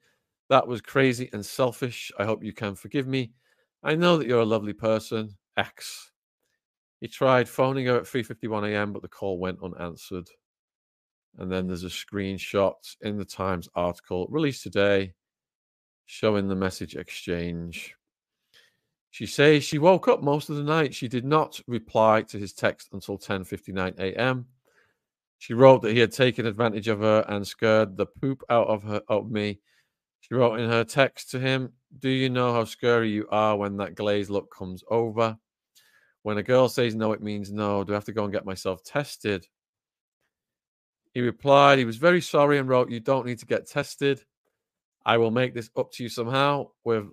[0.48, 2.12] That was crazy and selfish.
[2.18, 3.32] I hope you can forgive me.
[3.82, 5.36] I know that you're a lovely person.
[5.56, 6.12] X.
[7.00, 10.28] He tried phoning her at 3:51 a.m., but the call went unanswered.
[11.38, 15.14] And then there's a screenshot in the Times article released today
[16.06, 17.94] showing the message exchange.
[19.16, 20.94] She says she woke up most of the night.
[20.94, 24.44] She did not reply to his text until 10:59 a.m.
[25.38, 28.82] She wrote that he had taken advantage of her and scared the poop out of
[28.82, 29.58] her of me.
[30.20, 33.78] She wrote in her text to him, Do you know how scary you are when
[33.78, 35.38] that glazed look comes over?
[36.22, 37.84] When a girl says no, it means no.
[37.84, 39.46] Do I have to go and get myself tested?
[41.14, 44.22] He replied, he was very sorry and wrote, You don't need to get tested.
[45.06, 47.06] I will make this up to you somehow with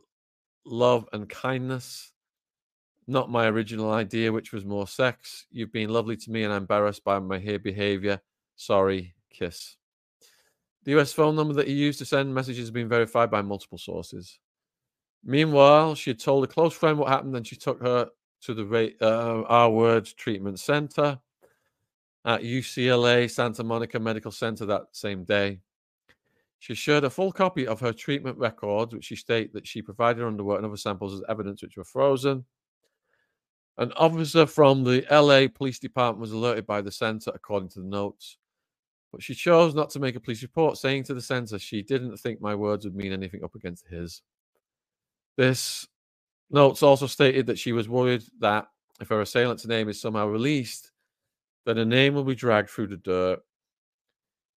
[0.65, 2.11] love and kindness.
[3.05, 5.45] Not my original idea, which was more sex.
[5.51, 8.21] You've been lovely to me and I'm embarrassed by my here behavior.
[8.55, 9.75] Sorry, kiss.
[10.85, 13.77] The US phone number that he used to send messages has been verified by multiple
[13.77, 14.39] sources.
[15.23, 18.09] Meanwhile, she had told a close friend what happened and she took her
[18.41, 21.19] to the uh, R Word Treatment Center
[22.25, 25.61] at UCLA Santa Monica Medical Center that same day.
[26.63, 30.23] She shared a full copy of her treatment records, which she stated that she provided
[30.23, 32.45] underwear and other samples as evidence which were frozen.
[33.77, 37.85] An officer from the LA Police Department was alerted by the center, according to the
[37.85, 38.37] notes.
[39.11, 42.15] But she chose not to make a police report, saying to the center she didn't
[42.15, 44.21] think my words would mean anything up against his.
[45.35, 45.85] This
[46.49, 48.67] notes also stated that she was worried that
[49.01, 50.93] if her assailant's name is somehow released,
[51.65, 53.41] then her name will be dragged through the dirt.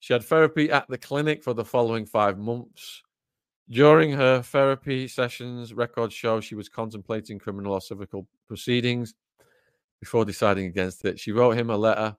[0.01, 3.03] She had therapy at the clinic for the following five months.
[3.69, 9.15] During her therapy sessions, records show she was contemplating criminal or civil proceedings
[10.01, 11.19] before deciding against it.
[11.19, 12.17] She wrote him a letter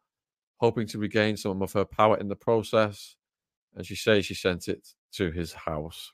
[0.58, 3.16] hoping to regain some of her power in the process,
[3.76, 6.12] and she says she sent it to his house.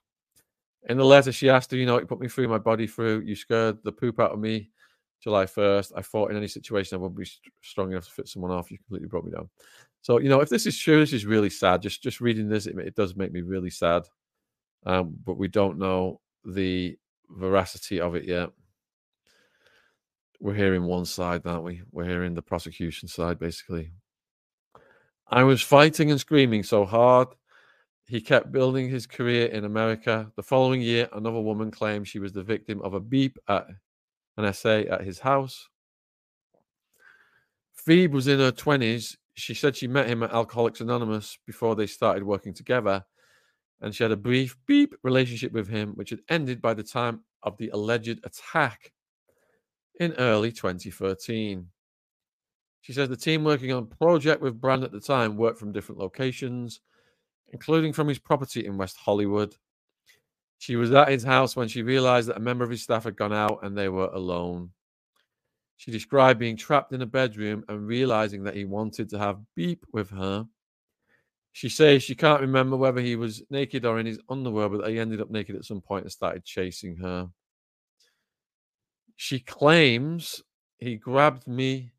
[0.90, 3.22] In the letter, she asked, Do you know you put me through, my body through?
[3.22, 4.70] You scared the poop out of me
[5.22, 5.94] July 1st.
[5.96, 7.30] I thought in any situation I wouldn't be
[7.62, 8.70] strong enough to fit someone off.
[8.70, 9.50] You completely brought me down.
[10.04, 11.82] So, you know, if this is true, this is really sad.
[11.82, 14.04] Just just reading this, it, it does make me really sad.
[14.86, 16.98] Um, but we don't know the
[17.30, 18.52] veracity of it yet.
[20.40, 21.82] We're hearing one side, aren't we?
[21.92, 23.94] We're hearing the prosecution side, basically.
[25.28, 27.30] I was fighting and screaming so hard
[28.06, 30.32] he kept building his career in America.
[30.36, 33.68] The following year, another woman claimed she was the victim of a beep at
[34.38, 35.70] an essay at his house.
[37.74, 39.18] Phoebe was in her 20s.
[39.36, 43.04] She said she met him at Alcoholics Anonymous before they started working together.
[43.82, 47.22] And she had a brief beep relationship with him, which had ended by the time
[47.42, 48.94] of the alleged attack
[50.00, 51.68] in early 2013.
[52.82, 56.00] She says the team working on project with Brand at the time worked from different
[56.00, 56.82] locations
[57.54, 59.56] including from his property in West Hollywood.
[60.58, 63.16] She was at his house when she realized that a member of his staff had
[63.16, 64.72] gone out and they were alone.
[65.78, 69.86] She described being trapped in a bedroom and realizing that he wanted to have beep
[69.92, 70.46] with her.
[71.52, 75.00] She says she can't remember whether he was naked or in his underwear, but he
[75.00, 77.30] ended up naked at some point and started chasing her.
[79.16, 80.42] She claims
[80.78, 81.92] he grabbed me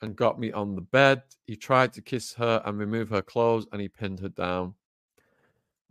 [0.00, 1.22] and got me on the bed.
[1.44, 4.74] He tried to kiss her and remove her clothes and he pinned her down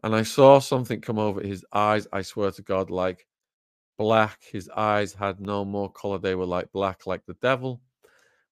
[0.03, 2.07] and I saw something come over his eyes.
[2.11, 3.27] I swear to God, like
[4.01, 4.39] black.
[4.51, 6.17] His eyes had no more color.
[6.17, 7.81] They were like black, like the devil.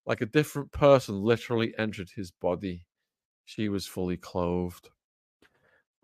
[0.05, 2.85] Like a different person literally entered his body.
[3.45, 4.89] She was fully clothed.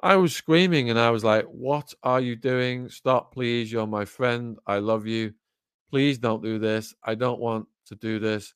[0.02, 2.90] I was screaming and I was like, What are you doing?
[2.90, 3.72] Stop, please.
[3.72, 4.58] You're my friend.
[4.66, 5.34] I love you.
[5.92, 6.96] Please don't do this.
[7.04, 8.54] I don't want to do this.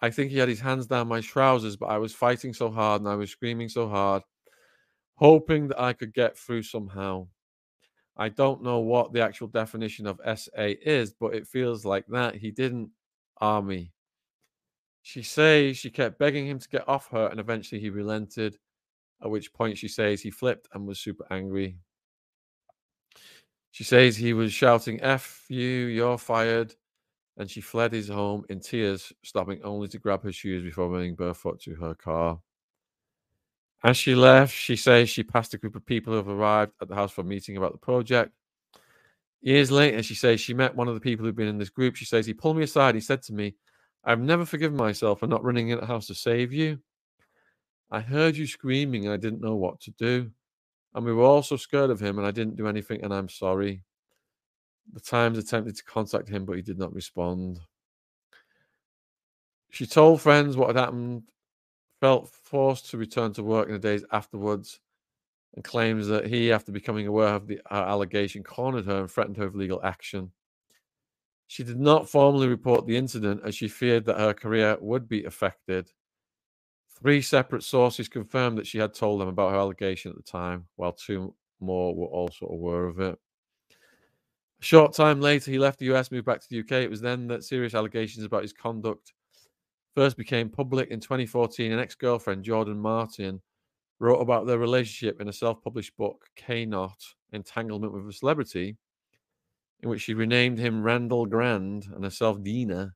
[0.00, 3.02] I think he had his hands down my trousers, but I was fighting so hard
[3.02, 4.22] and I was screaming so hard
[5.16, 7.28] hoping that I could get through somehow.
[8.16, 12.36] I don't know what the actual definition of SA is, but it feels like that.
[12.36, 12.90] He didn't
[13.38, 13.92] army.
[15.02, 18.56] She says she kept begging him to get off her, and eventually he relented.
[19.22, 21.78] At which point she says he flipped and was super angry.
[23.70, 26.74] She says he was shouting, F you, you're fired.
[27.36, 31.16] And she fled his home in tears, stopping only to grab her shoes before running
[31.16, 32.38] barefoot to her car.
[33.84, 36.88] As she left, she says she passed a group of people who have arrived at
[36.88, 38.32] the house for a meeting about the project.
[39.42, 41.94] Years later, she says she met one of the people who've been in this group.
[41.94, 42.94] She says he pulled me aside.
[42.94, 43.56] He said to me,
[44.02, 46.78] I've never forgiven myself for not running in the house to save you.
[47.90, 50.30] I heard you screaming and I didn't know what to do.
[50.94, 53.28] And we were all so scared of him and I didn't do anything and I'm
[53.28, 53.82] sorry.
[54.94, 57.60] The Times attempted to contact him, but he did not respond.
[59.68, 61.24] She told friends what had happened
[62.04, 64.78] felt forced to return to work in the days afterwards
[65.54, 69.38] and claims that he, after becoming aware of the uh, allegation, cornered her and threatened
[69.38, 70.30] her with legal action.
[71.46, 75.24] She did not formally report the incident as she feared that her career would be
[75.24, 75.92] affected.
[77.00, 80.66] Three separate sources confirmed that she had told them about her allegation at the time,
[80.76, 83.18] while two more were also aware of it.
[84.60, 86.84] A short time later, he left the US, moved back to the UK.
[86.84, 89.14] It was then that serious allegations about his conduct
[89.94, 93.40] first became public in 2014, an ex girlfriend, Jordan Martin,
[94.00, 96.88] wrote about their relationship in a self published book, Kept An
[97.32, 98.76] Entanglement with a Celebrity,
[99.82, 102.94] in which she renamed him Randall Grand and herself Dina.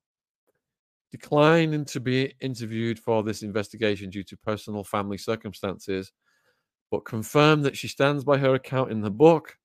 [1.10, 6.12] Declining to be interviewed for this investigation due to personal family circumstances,
[6.90, 9.56] but confirmed that she stands by her account in the book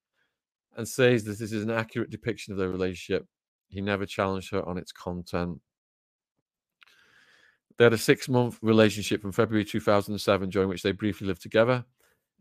[0.77, 3.25] and says that this is an accurate depiction of their relationship.
[3.67, 5.59] He never challenged her on its content.
[7.78, 11.86] They had a six month relationship from February 2007, during which they briefly lived together.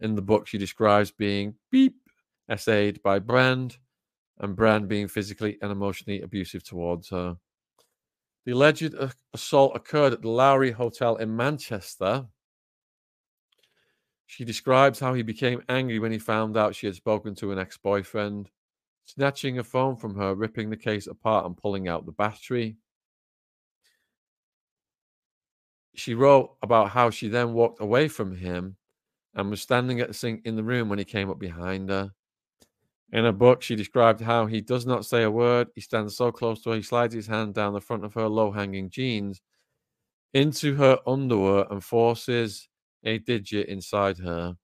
[0.01, 1.97] In the book, she describes being beep
[2.49, 3.79] essayed by Brand
[4.39, 7.37] and Brand being physically and emotionally abusive towards her.
[8.45, 8.95] The alleged
[9.33, 12.27] assault occurred at the Lowry Hotel in Manchester.
[14.27, 17.59] She describes how he became angry when he found out she had spoken to an
[17.59, 18.51] ex boyfriend,
[19.05, 22.77] snatching a phone from her, ripping the case apart, and pulling out the battery.
[25.95, 28.77] She wrote about how she then walked away from him
[29.35, 32.11] and was standing at the sink in the room when he came up behind her.
[33.13, 35.69] In a book, she described how he does not say a word.
[35.75, 38.27] He stands so close to her, he slides his hand down the front of her
[38.27, 39.43] low hanging jeans
[40.33, 42.69] into her underwear and forces
[43.05, 44.57] a digit inside her.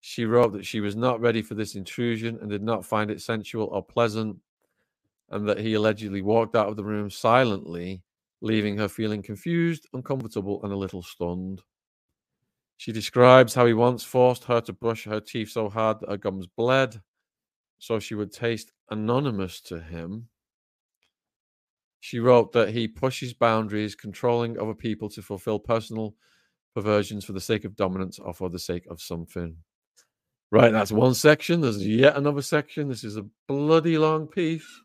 [0.00, 3.20] She wrote that she was not ready for this intrusion and did not find it
[3.20, 4.38] sensual or pleasant,
[5.30, 8.02] and that he allegedly walked out of the room silently,
[8.42, 11.62] leaving her feeling confused, uncomfortable, and a little stunned.
[12.76, 16.16] She describes how he once forced her to brush her teeth so hard that her
[16.16, 17.00] gums bled
[17.78, 20.28] so she would taste anonymous to him.
[22.00, 26.16] She wrote that he pushes boundaries, controlling other people to fulfill personal
[26.74, 29.56] perversions for the sake of dominance or for the sake of something.
[30.50, 31.60] Right, that's one section.
[31.60, 32.88] There's yet another section.
[32.88, 34.81] This is a bloody long piece.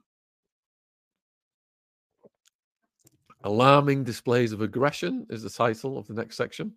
[3.44, 6.74] Alarming displays of aggression is the title of the next section.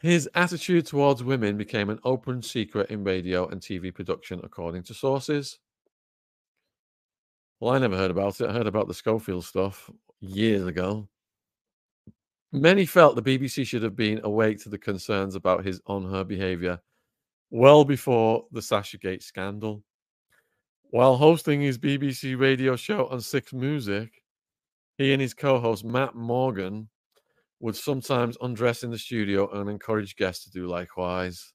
[0.00, 4.94] His attitude towards women became an open secret in radio and TV production, according to
[4.94, 5.58] sources.
[7.60, 8.50] Well, I never heard about it.
[8.50, 9.88] I heard about the Schofield stuff
[10.20, 11.08] years ago.
[12.50, 16.24] Many felt the BBC should have been awake to the concerns about his on her
[16.24, 16.80] behaviour
[17.52, 19.84] well before the Sachsgate scandal.
[20.92, 24.10] While hosting his BBC radio show on Six Music,
[24.98, 26.90] he and his co host Matt Morgan
[27.60, 31.54] would sometimes undress in the studio and encourage guests to do likewise.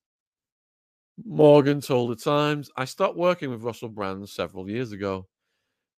[1.23, 5.27] Morgan told the Times, I stopped working with Russell Brand several years ago.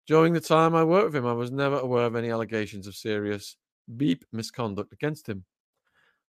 [0.05, 2.95] During the time I worked with him, I was never aware of any allegations of
[2.95, 3.55] serious
[3.95, 5.45] beep misconduct against him.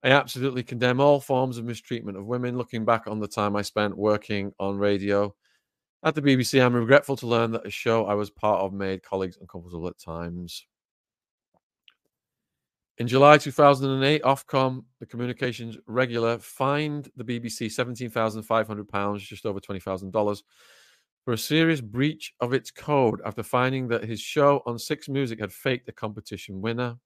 [0.04, 2.56] I absolutely condemn all forms of mistreatment of women.
[2.56, 5.34] Looking back on the time I spent working on radio
[6.04, 9.02] at the BBC, I'm regretful to learn that a show I was part of made
[9.02, 10.66] colleagues uncomfortable at times.
[12.98, 20.42] In July 2008, Ofcom, the communications regular, fined the BBC £17,500, just over $20,000,
[21.24, 25.40] for a serious breach of its code after finding that his show on Six Music
[25.40, 26.96] had faked a competition winner.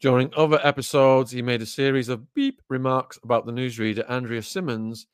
[0.00, 5.06] During other episodes, he made a series of beep remarks about the newsreader Andrea Simmons,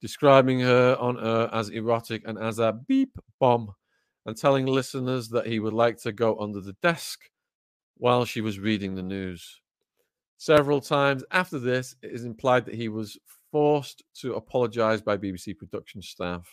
[0.00, 3.74] describing her on air as erotic and as a beep bomb,
[4.26, 7.20] and telling listeners that he would like to go under the desk
[7.96, 9.60] while she was reading the news.
[10.36, 13.18] Several times after this, it is implied that he was
[13.50, 16.48] forced to apologize by BBC production staff.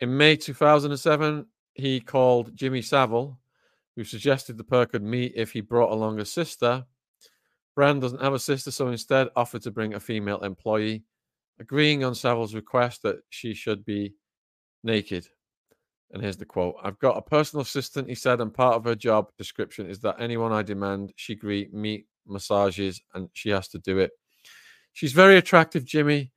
[0.00, 3.38] In May 2007, he called Jimmy Savile,
[3.96, 6.84] who suggested the pair could meet if he brought along a sister.
[7.76, 11.04] Brand doesn't have a sister, so instead offered to bring a female employee,
[11.60, 14.14] agreeing on Savile's request that she should be
[14.82, 15.26] naked.
[16.12, 18.94] And here's the quote I've got a personal assistant, he said, and part of her
[18.94, 23.78] job description is that anyone I demand she greet, meet, massages, and she has to
[23.78, 24.12] do it.
[24.92, 26.30] She's very attractive, Jimmy.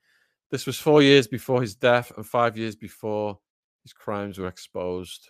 [0.50, 3.38] This was four years before his death and five years before
[3.84, 5.30] his crimes were exposed.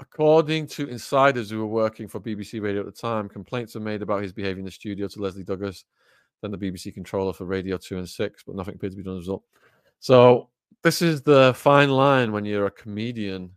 [0.00, 4.02] According to insiders who were working for BBC Radio at the time, complaints were made
[4.02, 5.84] about his behavior in the studio to Lesley Douglas,
[6.42, 9.14] then the BBC controller for Radio 2 and 6, but nothing appeared to be done
[9.14, 9.42] as a result.
[10.00, 10.48] So
[10.82, 13.50] this is the fine line when you're a comedian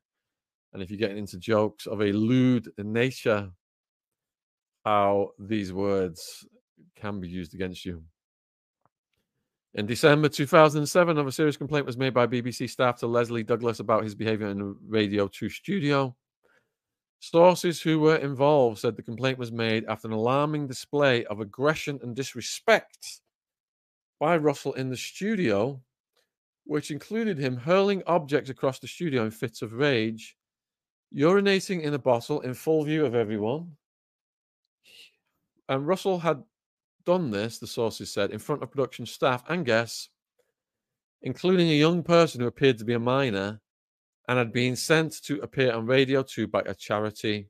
[0.74, 3.50] and if you're getting into jokes of a lewd nature,
[4.86, 6.46] how these words
[6.96, 8.04] can be used against you.
[9.74, 14.04] In December 2007, a serious complaint was made by BBC staff to Lesley Douglas about
[14.04, 16.16] his behavior in the Radio 2 studio.
[17.22, 22.00] Sources who were involved said the complaint was made after an alarming display of aggression
[22.02, 23.22] and disrespect
[24.20, 25.80] by Russell in the studio
[26.66, 30.36] which included him hurling objects across the studio in fits of rage,
[31.16, 33.78] urinating in a bottle in full view of everyone.
[35.70, 36.44] And Russell had
[37.06, 40.10] done this, the sources said, in front of production staff and guests,
[41.22, 43.61] including a young person who appeared to be a minor
[44.32, 47.50] and had been sent to appear on Radio 2 by a charity.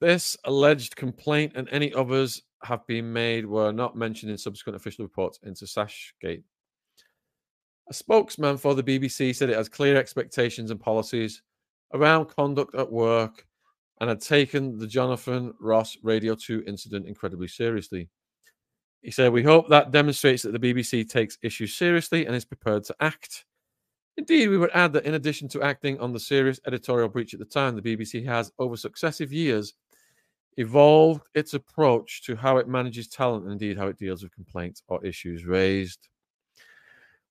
[0.00, 5.04] This alleged complaint and any others have been made were not mentioned in subsequent official
[5.04, 6.42] reports into Sachsgate.
[7.88, 11.40] A spokesman for the BBC said it has clear expectations and policies
[11.94, 13.46] around conduct at work
[14.00, 18.08] and had taken the Jonathan Ross Radio 2 incident incredibly seriously.
[19.02, 22.82] He said, We hope that demonstrates that the BBC takes issues seriously and is prepared
[22.86, 23.44] to act.
[24.16, 27.40] Indeed, we would add that in addition to acting on the serious editorial breach at
[27.40, 29.74] the time, the BBC has, over successive years,
[30.56, 34.82] evolved its approach to how it manages talent and indeed how it deals with complaints
[34.88, 36.08] or issues raised.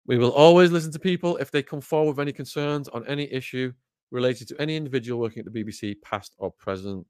[0.07, 3.31] We will always listen to people if they come forward with any concerns on any
[3.31, 3.71] issue
[4.09, 7.05] related to any individual working at the BBC, past or present.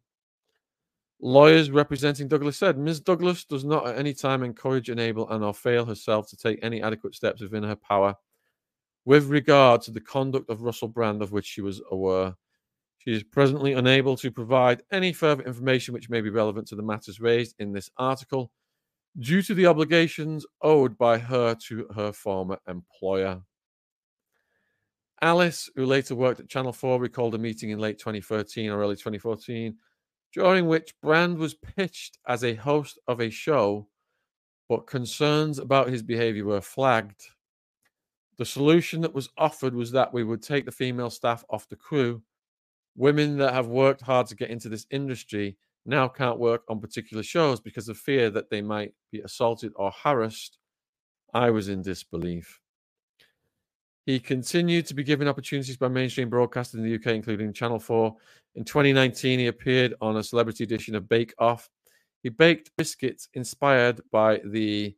[1.21, 2.99] Lawyers representing Douglas said Ms.
[3.01, 6.81] Douglas does not at any time encourage, enable, and or fail herself to take any
[6.81, 8.15] adequate steps within her power
[9.09, 12.35] with regard to the conduct of Russell Brand of which she was aware.
[12.99, 16.83] She is presently unable to provide any further information which may be relevant to the
[16.83, 18.51] matters raised in this article
[19.17, 23.41] due to the obligations owed by her to her former employer.
[25.23, 28.95] Alice, who later worked at Channel 4, recalled a meeting in late 2013 or early
[28.95, 29.75] 2014
[30.35, 33.87] during which Brand was pitched as a host of a show,
[34.69, 37.23] but concerns about his behavior were flagged.
[38.39, 41.75] The solution that was offered was that we would take the female staff off the
[41.75, 42.23] crew.
[42.95, 47.21] Women that have worked hard to get into this industry now can't work on particular
[47.21, 50.57] shows because of fear that they might be assaulted or harassed.
[51.33, 52.61] I was in disbelief.
[54.05, 58.15] He continued to be given opportunities by mainstream broadcasters in the UK, including Channel 4.
[58.55, 61.69] In 2019, he appeared on a celebrity edition of Bake Off.
[62.23, 64.95] He baked biscuits inspired by the,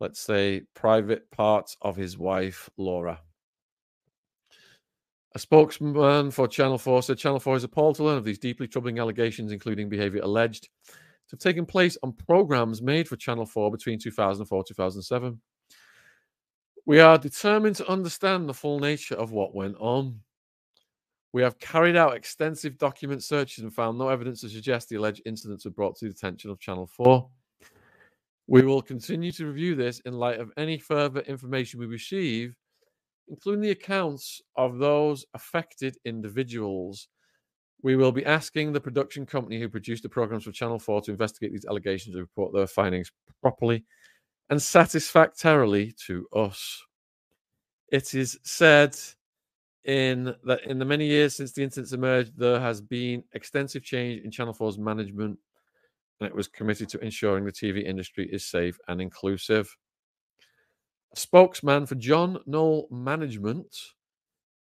[0.00, 3.20] let's say, private parts of his wife, Laura.
[5.34, 8.66] A spokesman for Channel 4 said Channel 4 is appalled to learn of these deeply
[8.66, 10.68] troubling allegations, including behavior alleged
[11.28, 15.40] to have taken place on programs made for Channel 4 between 2004 2007.
[16.86, 20.20] We are determined to understand the full nature of what went on.
[21.32, 25.22] We have carried out extensive document searches and found no evidence to suggest the alleged
[25.26, 27.28] incidents were brought to the attention of Channel 4.
[28.46, 32.56] We will continue to review this in light of any further information we receive
[33.28, 37.08] including the accounts of those affected individuals.
[37.82, 41.10] We will be asking the production company who produced the programs for Channel 4 to
[41.10, 43.10] investigate these allegations and report their findings
[43.42, 43.84] properly
[44.50, 46.82] and satisfactorily to us.
[47.92, 48.96] It is said
[49.84, 54.22] in that in the many years since the incidents emerged, there has been extensive change
[54.24, 55.38] in Channel 4's management,
[56.20, 59.76] and it was committed to ensuring the TV industry is safe and inclusive
[61.12, 63.76] A spokesman for John Noel Management,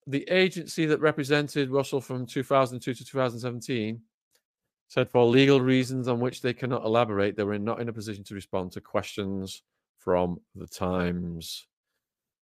[0.06, 4.00] the agency that represented Russell from 2002 to 2017,
[4.88, 8.24] said for legal reasons on which they cannot elaborate, they were not in a position
[8.24, 9.62] to respond to questions
[9.96, 11.66] from the Times.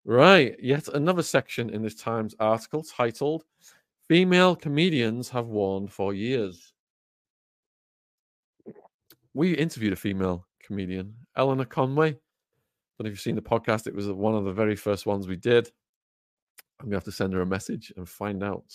[0.03, 3.45] Right, yet another section in this Times article titled
[4.07, 6.74] Female Comedians Have Warned for Years.
[9.35, 12.17] We interviewed a female comedian, Eleanor Conway,
[12.97, 15.35] but if you've seen the podcast, it was one of the very first ones we
[15.35, 15.69] did.
[16.79, 18.73] I'm gonna have to send her a message and find out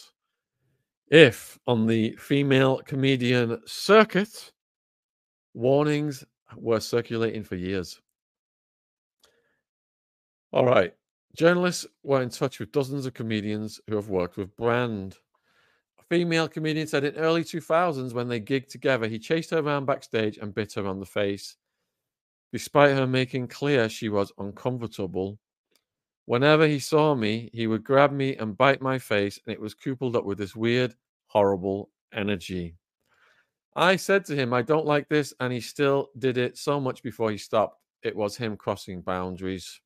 [1.08, 4.52] if on the female comedian circuit
[5.54, 6.24] warnings
[6.56, 7.98] were circulating for years.
[10.52, 10.92] All right.
[11.34, 15.16] Journalists were in touch with dozens of comedians who have worked with Brand.
[16.10, 20.38] Female comedian said in early 2000s when they gigged together, he chased her around backstage
[20.38, 21.54] and bit her on the face.
[22.52, 25.38] Despite her making clear she was uncomfortable,
[26.24, 29.72] whenever he saw me, he would grab me and bite my face, and it was
[29.72, 30.96] coupled up with this weird,
[31.28, 32.74] horrible energy.
[33.76, 37.04] I said to him, I don't like this, and he still did it so much
[37.04, 37.80] before he stopped.
[38.02, 39.80] It was him crossing boundaries.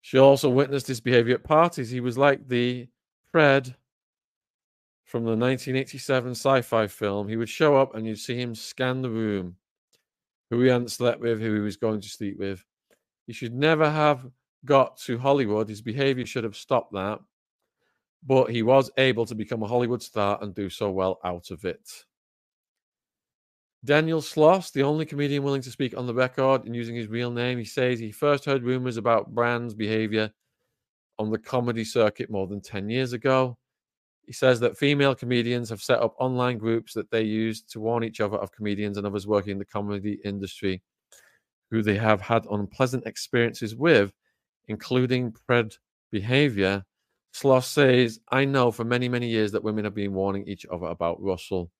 [0.00, 1.90] She also witnessed his behavior at parties.
[1.90, 2.88] He was like the
[3.34, 3.74] Pred
[5.06, 7.28] from the 1987 sci fi film.
[7.28, 9.56] He would show up and you'd see him scan the room
[10.50, 12.64] who he hadn't slept with, who he was going to sleep with.
[13.26, 14.26] He should never have
[14.64, 15.68] got to Hollywood.
[15.68, 17.20] His behavior should have stopped that.
[18.24, 21.64] But he was able to become a Hollywood star and do so well out of
[21.64, 21.88] it.
[23.84, 27.30] Daniel Sloss, the only comedian willing to speak on the record and using his real
[27.30, 30.32] name, he says he first heard rumors about Brand's behavior
[31.18, 33.56] on the comedy circuit more than 10 years ago.
[34.26, 38.02] He says that female comedians have set up online groups that they use to warn
[38.02, 40.82] each other of comedians and others working in the comedy industry
[41.70, 44.12] who they have had unpleasant experiences with,
[44.68, 45.76] including pred
[46.10, 46.84] behavior.
[47.32, 50.86] Sloss says, I know for many, many years that women have been warning each other
[50.86, 51.70] about Russell.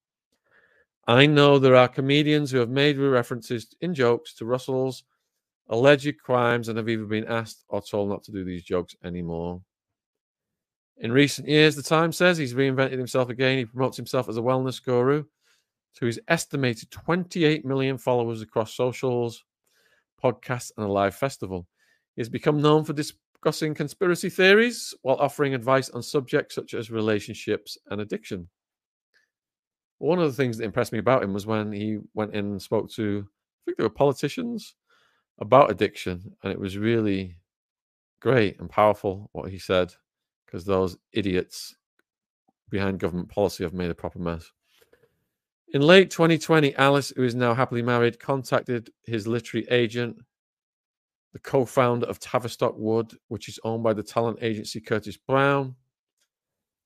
[1.09, 5.05] I know there are comedians who have made references in jokes to Russell's
[5.69, 9.61] alleged crimes and have either been asked or told not to do these jokes anymore.
[10.99, 13.59] In recent years, the Times says he's reinvented himself again.
[13.59, 15.25] He promotes himself as a wellness guru
[15.97, 19.45] to his estimated 28 million followers across socials,
[20.23, 21.67] podcasts, and a live festival.
[22.15, 26.91] He has become known for discussing conspiracy theories while offering advice on subjects such as
[26.91, 28.49] relationships and addiction.
[29.99, 32.63] One of the things that impressed me about him was when he went in and
[32.63, 34.75] spoke to, I think they were politicians,
[35.39, 36.35] about addiction.
[36.43, 37.37] And it was really
[38.21, 39.93] great and powerful what he said
[40.47, 41.75] because those idiots
[42.71, 44.51] behind government policy have made a proper mess.
[45.75, 50.17] In late 2020, Alice, who is now happily married, contacted his literary agent,
[51.33, 55.75] the co founder of Tavistock Wood, which is owned by the talent agency Curtis Brown.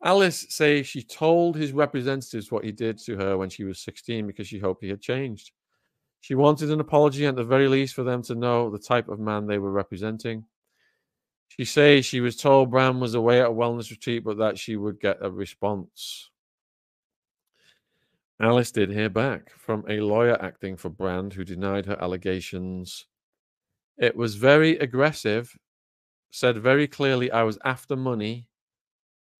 [0.03, 4.27] Alice says she told his representatives what he did to her when she was 16
[4.27, 5.53] because she hoped he had changed.
[6.23, 9.21] She wanted an apology, at the very least, for them to know the type of
[9.21, 10.45] man they were representing.
[11.51, 14.77] She says she was told Brown was away at a wellness retreat, but that she
[14.77, 16.31] would get a response.
[18.41, 23.07] Alice did hear back from a lawyer acting for Brand who denied her allegations.
[23.99, 25.55] It was very aggressive,
[26.31, 28.47] said very clearly I was after money,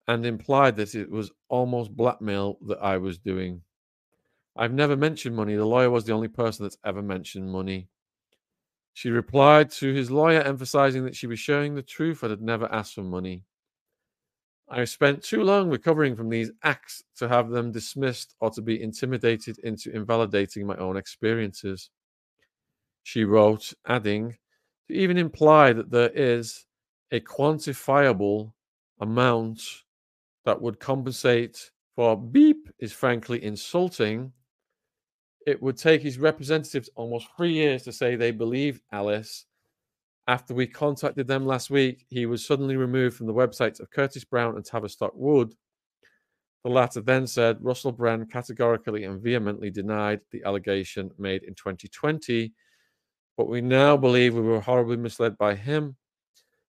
[0.07, 3.61] and implied that it was almost blackmail that I was doing.
[4.57, 5.55] I've never mentioned money.
[5.55, 7.87] The lawyer was the only person that's ever mentioned money.
[8.93, 12.71] She replied to his lawyer, emphasizing that she was showing the truth and had never
[12.71, 13.45] asked for money.
[14.69, 18.81] I spent too long recovering from these acts to have them dismissed or to be
[18.81, 21.89] intimidated into invalidating my own experiences.
[23.03, 24.37] She wrote, adding,
[24.87, 26.65] to even imply that there is
[27.11, 28.53] a quantifiable
[29.01, 29.61] amount
[30.45, 34.31] that would compensate for beep is frankly insulting.
[35.47, 39.45] It would take his representatives almost three years to say they believed Alice
[40.27, 44.23] after we contacted them last week, he was suddenly removed from the websites of Curtis
[44.23, 45.53] Brown and Tavistock Wood.
[46.63, 52.53] The latter then said Russell Brand categorically and vehemently denied the allegation made in 2020,
[53.35, 55.95] but we now believe we were horribly misled by him.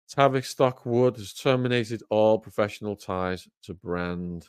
[0.09, 4.47] Tavistock Wood has terminated all professional ties to Brand.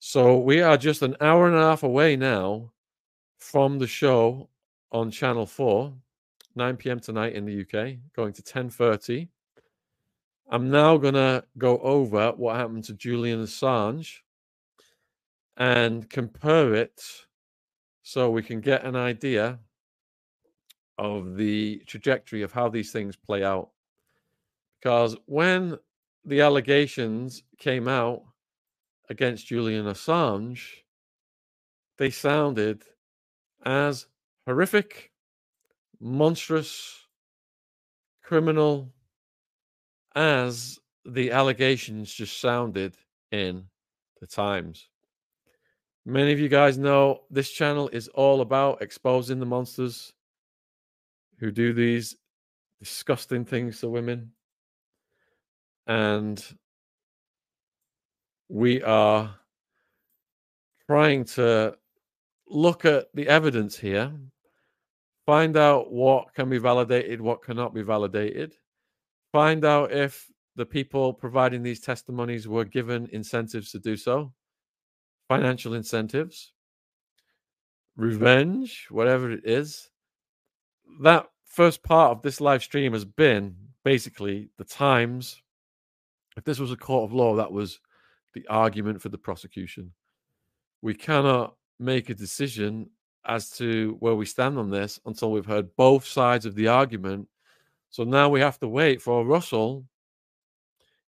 [0.00, 2.72] So we are just an hour and a half away now
[3.44, 4.48] from the show
[4.90, 5.92] on Channel 4
[6.56, 6.98] 9 p.m.
[6.98, 9.28] tonight in the UK, going to 10:30.
[10.50, 14.20] I'm now gonna go over what happened to Julian Assange
[15.58, 17.02] and compare it
[18.02, 19.58] so we can get an idea
[20.96, 23.70] of the trajectory of how these things play out.
[24.80, 25.76] Because when
[26.24, 28.22] the allegations came out
[29.10, 30.62] against Julian Assange,
[31.98, 32.84] they sounded
[33.64, 34.06] as
[34.46, 35.10] horrific
[36.00, 37.06] monstrous,
[38.22, 38.92] criminal
[40.14, 42.96] as the allegations just sounded
[43.32, 43.64] in
[44.20, 44.88] the Times.
[46.06, 50.12] Many of you guys know this channel is all about exposing the monsters
[51.38, 52.16] who do these
[52.80, 54.32] disgusting things to women.
[55.86, 56.44] And
[58.48, 59.34] we are
[60.86, 61.76] trying to
[62.48, 64.12] look at the evidence here
[65.26, 68.54] find out what can be validated, what cannot be validated,
[69.32, 74.32] find out if the people providing these testimonies were given incentives to do so,
[75.28, 76.52] financial incentives,
[77.96, 79.90] revenge, whatever it is.
[81.00, 85.40] That first part of this live stream has been basically the Times.
[86.36, 87.80] If this was a court of law, that was
[88.34, 89.92] the argument for the prosecution.
[90.82, 92.88] We cannot make a decision
[93.26, 97.26] as to where we stand on this until we've heard both sides of the argument.
[97.90, 99.86] So now we have to wait for Russell.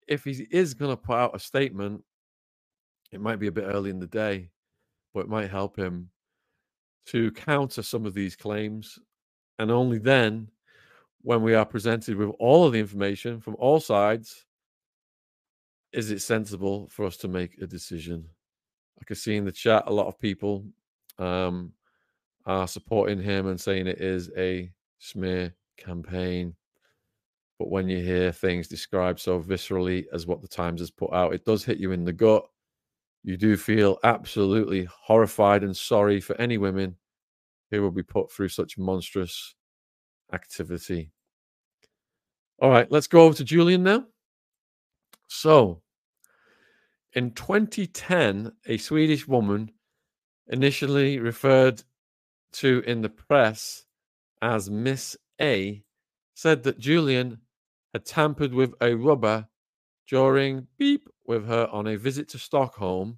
[0.07, 2.03] If he is going to put out a statement,
[3.11, 4.49] it might be a bit early in the day,
[5.13, 6.09] but it might help him
[7.07, 8.99] to counter some of these claims.
[9.59, 10.49] And only then,
[11.21, 14.45] when we are presented with all of the information from all sides,
[15.91, 18.29] is it sensible for us to make a decision?
[18.99, 20.65] I can see in the chat a lot of people
[21.19, 21.71] um,
[22.45, 26.55] are supporting him and saying it is a smear campaign.
[27.59, 31.33] But when you hear things described so viscerally as what the Times has put out,
[31.33, 32.45] it does hit you in the gut.
[33.23, 36.95] You do feel absolutely horrified and sorry for any women
[37.71, 39.55] who will be put through such monstrous
[40.33, 41.11] activity.
[42.59, 44.05] All right, let's go over to Julian now.
[45.27, 45.81] So,
[47.17, 49.71] in 2010, a Swedish woman
[50.49, 51.81] initially referred
[52.51, 53.85] to in the press
[54.43, 55.83] as Miss A
[56.35, 57.39] said that Julian
[57.91, 59.47] had tampered with a rubber
[60.07, 63.17] during beep with her on a visit to Stockholm,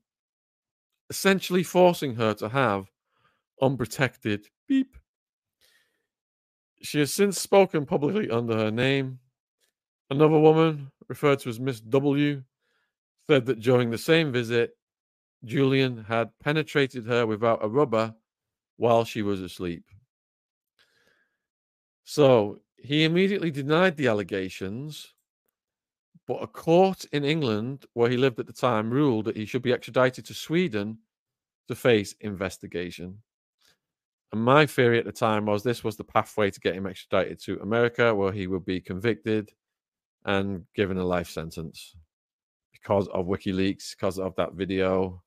[1.10, 2.90] essentially forcing her to have
[3.62, 4.96] unprotected beep.
[6.82, 9.20] She has since spoken publicly under her name.
[10.10, 12.44] Another woman, referred to as Miss W,
[13.30, 14.72] said that during the same visit,
[15.46, 18.16] Julian had penetrated her without a rubber
[18.78, 19.84] while she was asleep.
[22.06, 25.14] So he immediately denied the allegations,
[26.28, 29.62] but a court in England, where he lived at the time, ruled that he should
[29.62, 30.98] be extradited to Sweden
[31.68, 33.20] to face investigation.
[34.32, 37.40] And my theory at the time was this was the pathway to get him extradited
[37.42, 39.52] to America, where he would be convicted
[40.26, 41.96] and given a life sentence
[42.82, 45.22] because of WikiLeaks, because of that video.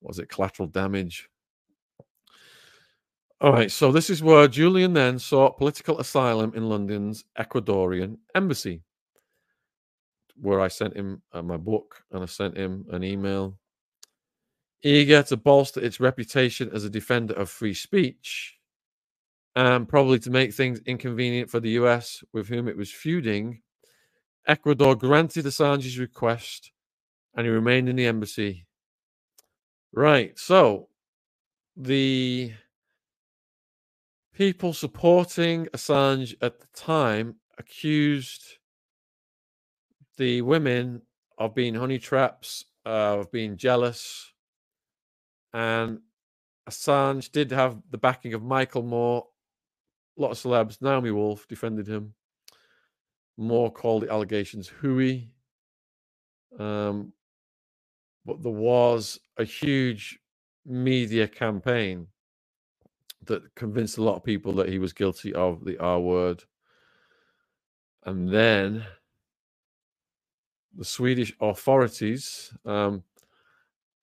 [0.00, 1.28] Was it collateral damage?
[3.40, 8.82] All right, so this is where Julian then sought political asylum in London's Ecuadorian embassy,
[10.40, 13.58] where I sent him uh, my book and I sent him an email.
[14.82, 18.56] Eager to bolster its reputation as a defender of free speech,
[19.54, 23.60] and probably to make things inconvenient for the US, with whom it was feuding,
[24.46, 26.72] Ecuador granted Assange's request
[27.36, 28.66] and he remained in the embassy.
[29.92, 30.88] Right, so
[31.76, 32.52] the
[34.34, 38.42] people supporting Assange at the time accused
[40.18, 41.02] the women
[41.38, 44.32] of being honey traps, uh, of being jealous.
[45.52, 46.00] And
[46.68, 49.26] Assange did have the backing of Michael Moore.
[50.18, 50.80] A lot of celebs.
[50.80, 52.14] Naomi Wolf defended him.
[53.36, 55.30] Moore called the allegations hooey.
[56.58, 57.12] Um,
[58.26, 60.18] but there was a huge
[60.66, 62.08] media campaign
[63.24, 66.42] that convinced a lot of people that he was guilty of the R word.
[68.04, 68.84] And then
[70.76, 73.02] the Swedish authorities, um,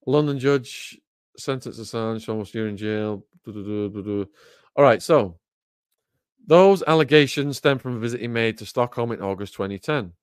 [0.05, 0.99] London judge
[1.37, 3.25] sentenced Assange almost a year in jail.
[3.45, 5.37] All right, so
[6.45, 10.13] those allegations stem from a visit he made to Stockholm in August 2010.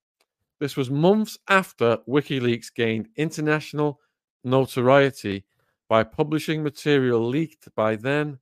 [0.61, 3.99] This was months after WikiLeaks gained international
[4.45, 5.45] notoriety
[5.89, 8.39] by publishing material leaked by then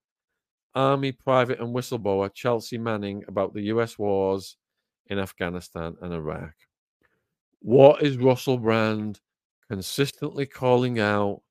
[0.74, 4.56] Army private and whistleblower Chelsea Manning about the US wars
[5.06, 6.54] in Afghanistan and Iraq.
[7.60, 9.20] What is Russell Brand
[9.70, 11.42] consistently calling out?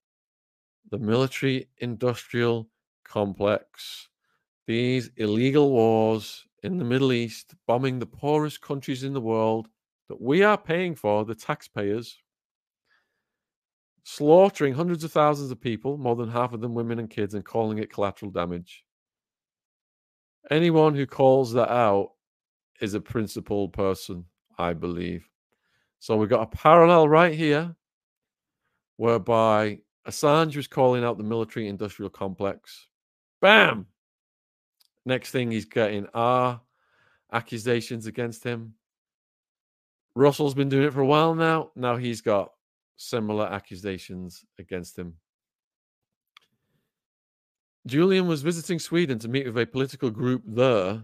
[0.90, 2.70] The military industrial
[3.06, 4.10] complex,
[4.66, 9.68] these illegal wars in the Middle East, bombing the poorest countries in the world
[10.10, 12.18] that we are paying for, the taxpayers,
[14.04, 17.44] slaughtering hundreds of thousands of people, more than half of them women and kids, and
[17.44, 18.86] calling it collateral damage.
[20.50, 22.12] Anyone who calls that out
[22.80, 24.26] is a principled person,
[24.58, 25.28] I believe.
[26.00, 27.76] So we've got a parallel right here
[28.96, 32.88] whereby Assange was calling out the military industrial complex.
[33.42, 33.88] Bam!
[35.06, 36.62] Next thing he's getting are
[37.34, 38.74] accusations against him.
[40.18, 41.70] Russell's been doing it for a while now.
[41.76, 42.52] Now he's got
[42.96, 45.14] similar accusations against him.
[47.86, 51.04] Julian was visiting Sweden to meet with a political group there,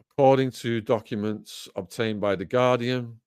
[0.00, 3.20] according to documents obtained by The Guardian.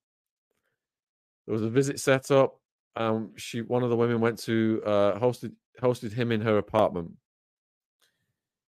[1.45, 2.61] There was a visit set up.
[2.95, 7.11] Um, she, one of the women, went to uh, hosted hosted him in her apartment.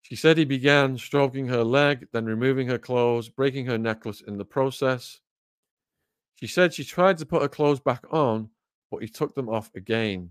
[0.02, 4.40] She said he began stroking her leg, then removing her clothes, breaking her necklace in
[4.40, 5.20] the process.
[6.38, 8.50] She said she tried to put her clothes back on,
[8.92, 10.30] but he took them off again.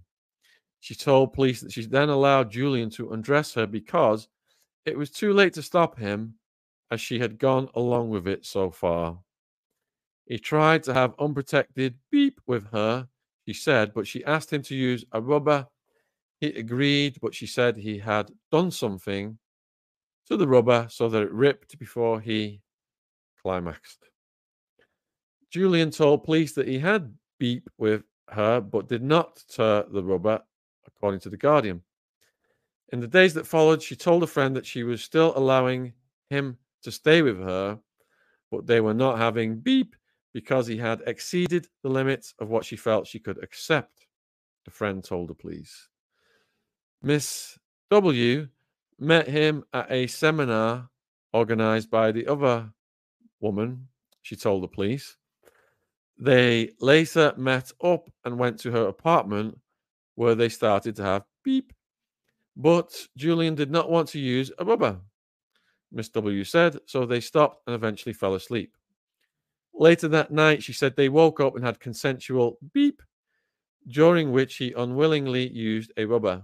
[0.80, 4.28] She told police that she then allowed Julian to undress her because
[4.84, 6.34] it was too late to stop him,
[6.92, 9.18] as she had gone along with it so far.
[10.26, 13.08] He tried to have unprotected beep with her,
[13.46, 15.66] she said, but she asked him to use a rubber.
[16.40, 19.38] He agreed, but she said he had done something
[20.28, 22.60] to the rubber so that it ripped before he
[23.42, 24.04] climaxed.
[25.50, 30.42] Julian told police that he had beep with her, but did not tear the rubber
[30.86, 31.82] according to The Guardian.
[32.92, 35.92] In the days that followed, she told a friend that she was still allowing
[36.30, 37.78] him to stay with her,
[38.50, 39.96] but they were not having beep
[40.32, 44.06] because he had exceeded the limits of what she felt she could accept,
[44.64, 45.88] the friend told the police.
[47.02, 47.58] Miss
[47.90, 48.48] W
[48.98, 50.90] met him at a seminar
[51.32, 52.70] organized by the other
[53.40, 53.88] woman,
[54.22, 55.16] she told the police.
[56.18, 59.58] They later met up and went to her apartment
[60.14, 61.72] where they started to have beep.
[62.56, 64.98] But Julian did not want to use a rubber.
[65.92, 68.74] Miss W said, so they stopped and eventually fell asleep.
[69.74, 73.02] Later that night, she said they woke up and had consensual beep,
[73.88, 76.42] during which he unwillingly used a rubber.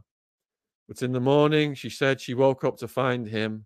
[0.86, 3.64] But in the morning, she said she woke up to find him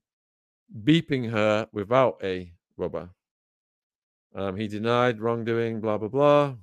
[0.84, 3.11] beeping her without a rubber.
[4.37, 6.55] Um, he denied wrongdoing, blah, blah, blah.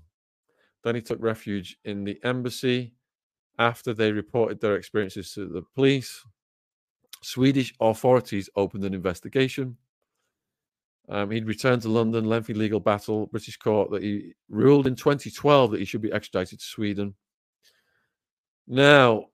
[0.84, 2.94] Then he took refuge in the embassy
[3.58, 6.24] after they reported their experiences to the police.
[7.24, 9.78] Swedish authorities opened an investigation.
[11.10, 15.72] Um, he'd returned to London, lengthy legal battle, British court that he ruled in 2012
[15.72, 17.16] that he should be extradited to Sweden.
[18.68, 19.26] Now,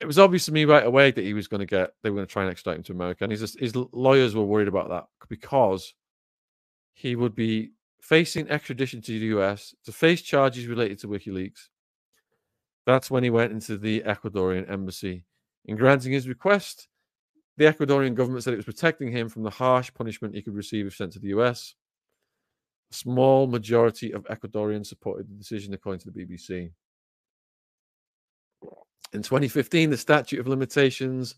[0.00, 2.16] it was obvious to me right away that he was going to get, they were
[2.16, 3.24] going to try and extradite him to America.
[3.24, 5.94] And his, his lawyers were worried about that because
[6.98, 7.70] he would be
[8.00, 11.68] facing extradition to the US to face charges related to WikiLeaks.
[12.86, 15.24] That's when he went into the Ecuadorian embassy.
[15.66, 16.88] In granting his request,
[17.56, 20.86] the Ecuadorian government said it was protecting him from the harsh punishment he could receive
[20.86, 21.76] if sent to the US.
[22.90, 26.72] A small majority of Ecuadorians supported the decision, according to the BBC.
[29.12, 31.36] In 2015, the statute of limitations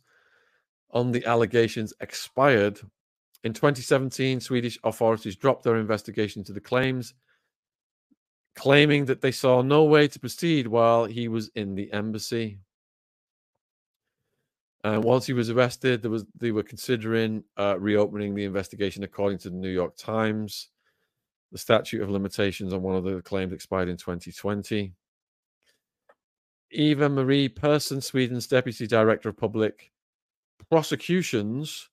[0.90, 2.80] on the allegations expired.
[3.43, 7.14] In 2017, Swedish authorities dropped their investigation into the claims,
[8.55, 12.59] claiming that they saw no way to proceed while he was in the embassy.
[14.84, 19.38] And once he was arrested, there was they were considering uh, reopening the investigation, according
[19.41, 20.68] to the New York Times.
[21.53, 24.95] The statute of limitations on one of the claims expired in 2020.
[26.72, 29.91] Eva Marie Persson, Sweden's Deputy Director of Public
[30.70, 31.88] Prosecutions,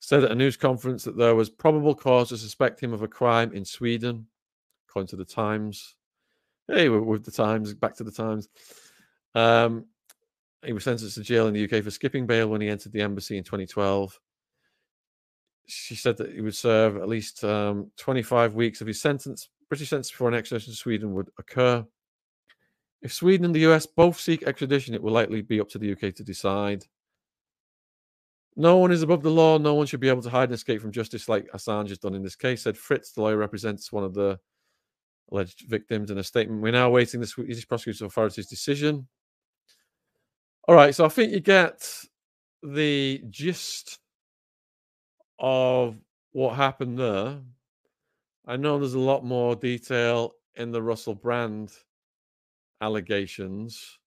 [0.00, 3.08] said at a news conference that there was probable cause to suspect him of a
[3.08, 4.26] crime in Sweden,
[4.88, 5.96] according to the Times.
[6.68, 8.48] Hey, with the Times, back to the Times.
[9.34, 9.86] Um,
[10.64, 13.00] he was sentenced to jail in the UK for skipping bail when he entered the
[13.00, 14.18] embassy in 2012.
[15.66, 19.90] She said that he would serve at least um, 25 weeks of his sentence, British
[19.90, 21.84] sentence before an extradition to Sweden would occur.
[23.02, 25.92] If Sweden and the US both seek extradition, it will likely be up to the
[25.92, 26.84] UK to decide.
[28.60, 29.56] No one is above the law.
[29.56, 32.14] No one should be able to hide and escape from justice like Assange has done
[32.14, 33.12] in this case, said Fritz.
[33.12, 34.40] The lawyer represents one of the
[35.30, 36.60] alleged victims in a statement.
[36.60, 39.06] We're now awaiting the Swedish prosecution authorities' decision.
[40.66, 41.88] All right, so I think you get
[42.64, 44.00] the gist
[45.38, 45.96] of
[46.32, 47.38] what happened there.
[48.44, 51.70] I know there's a lot more detail in the Russell Brand
[52.80, 53.98] allegations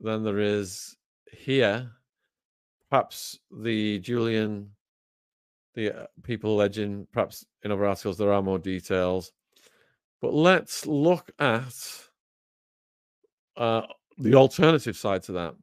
[0.00, 0.96] than there is
[1.32, 1.90] here.
[2.90, 4.70] Perhaps the Julian,
[5.74, 9.32] the uh, people legend, perhaps in other articles there are more details.
[10.20, 11.74] But let's look at
[13.56, 13.82] uh,
[14.16, 15.54] the alternative side to that.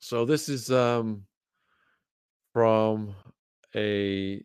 [0.00, 1.24] So this is um,
[2.52, 3.14] from
[3.74, 4.42] a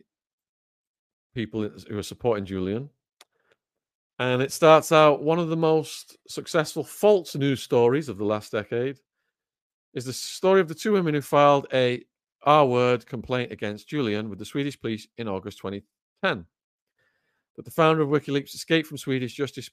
[1.33, 2.89] people who are supporting Julian.
[4.19, 8.51] And it starts out one of the most successful false news stories of the last
[8.51, 8.99] decade
[9.93, 12.03] is the story of the two women who filed a
[12.43, 16.45] R word complaint against Julian with the Swedish police in August 2010.
[17.55, 19.69] That the founder of WikiLeaks escaped from Swedish justice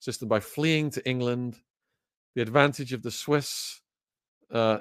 [0.00, 1.56] system by fleeing to England.
[2.34, 3.80] The advantage of the Swiss
[4.50, 4.78] uh,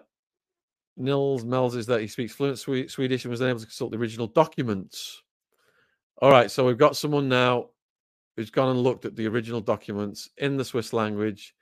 [0.98, 4.28] Nils Melzer is that he speaks fluent Swedish and was able to consult the original
[4.28, 5.22] documents.
[6.22, 7.70] All right, so we've got someone now
[8.36, 11.54] who's gone and looked at the original documents in the Swiss language,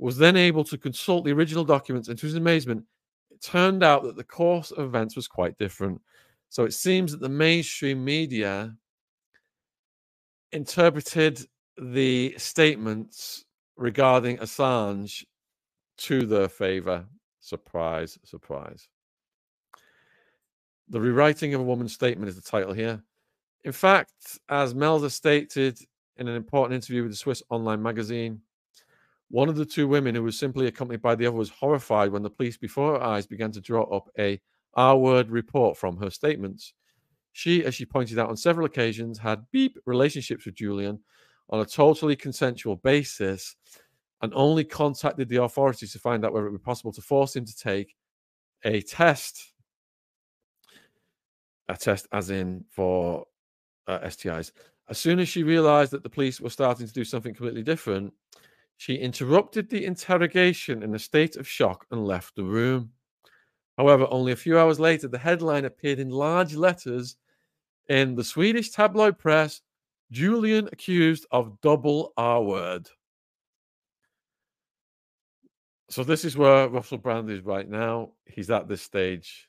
[0.00, 2.84] was then able to consult the original documents, and to his amazement,
[3.30, 6.00] it turned out that the course of events was quite different.
[6.48, 8.74] So it seems that the mainstream media
[10.52, 11.46] interpreted
[11.76, 13.44] the statements
[13.76, 15.24] regarding Assange
[15.98, 17.04] to their favor.
[17.40, 18.88] Surprise, surprise.
[20.88, 23.02] The rewriting of a woman's statement is the title here.
[23.64, 25.78] In fact, as Melzer stated
[26.16, 28.40] in an important interview with the Swiss online magazine,
[29.30, 32.22] one of the two women who was simply accompanied by the other was horrified when
[32.22, 34.40] the police before her eyes began to draw up a
[34.74, 36.74] R word report from her statements.
[37.32, 40.98] She, as she pointed out on several occasions, had beep relationships with Julian
[41.48, 43.54] on a totally consensual basis
[44.22, 47.34] and only contacted the authorities to find out whether it would be possible to force
[47.34, 47.94] him to take
[48.64, 49.52] a test.
[51.68, 53.26] A test, as in for
[53.86, 54.50] uh, STIs.
[54.88, 58.12] As soon as she realized that the police were starting to do something completely different,
[58.80, 62.90] she interrupted the interrogation in a state of shock and left the room.
[63.76, 67.16] However, only a few hours later, the headline appeared in large letters
[67.90, 69.60] in the Swedish tabloid press
[70.10, 72.88] Julian accused of double R word.
[75.90, 78.12] So this is where Russell Brand is right now.
[78.24, 79.46] He's at this stage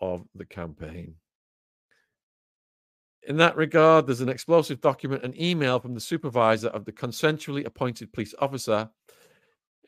[0.00, 1.14] of the campaign.
[3.24, 7.64] In that regard, there's an explosive document, an email from the supervisor of the consensually
[7.64, 8.90] appointed police officer,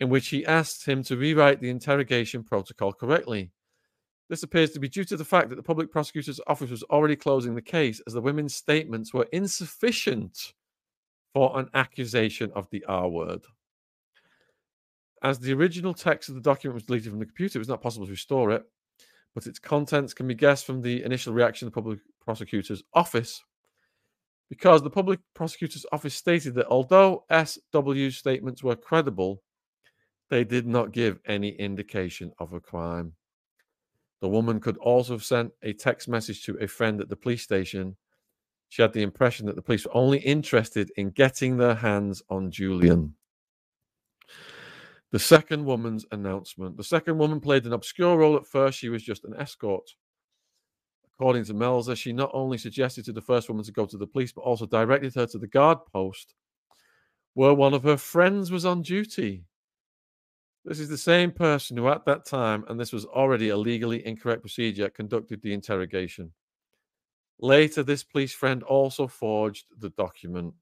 [0.00, 3.50] in which he asked him to rewrite the interrogation protocol correctly.
[4.28, 7.16] This appears to be due to the fact that the public prosecutor's office was already
[7.16, 10.54] closing the case, as the women's statements were insufficient
[11.32, 13.42] for an accusation of the R word.
[15.22, 17.82] As the original text of the document was deleted from the computer, it was not
[17.82, 18.62] possible to restore it,
[19.34, 23.42] but its contents can be guessed from the initial reaction of the public prosecutor's office,
[24.48, 29.42] because the public prosecutor's office stated that although SW's statements were credible,
[30.30, 33.12] they did not give any indication of a crime.
[34.20, 37.42] The woman could also have sent a text message to a friend at the police
[37.42, 37.96] station.
[38.70, 42.50] She had the impression that the police were only interested in getting their hands on
[42.50, 43.14] Julian.
[45.12, 46.76] The second woman's announcement.
[46.76, 48.78] The second woman played an obscure role at first.
[48.78, 49.88] She was just an escort.
[51.18, 54.06] According to Melzer, she not only suggested to the first woman to go to the
[54.06, 56.34] police, but also directed her to the guard post
[57.34, 59.44] where one of her friends was on duty.
[60.64, 64.06] This is the same person who, at that time, and this was already a legally
[64.06, 66.32] incorrect procedure, conducted the interrogation.
[67.38, 70.54] Later, this police friend also forged the document.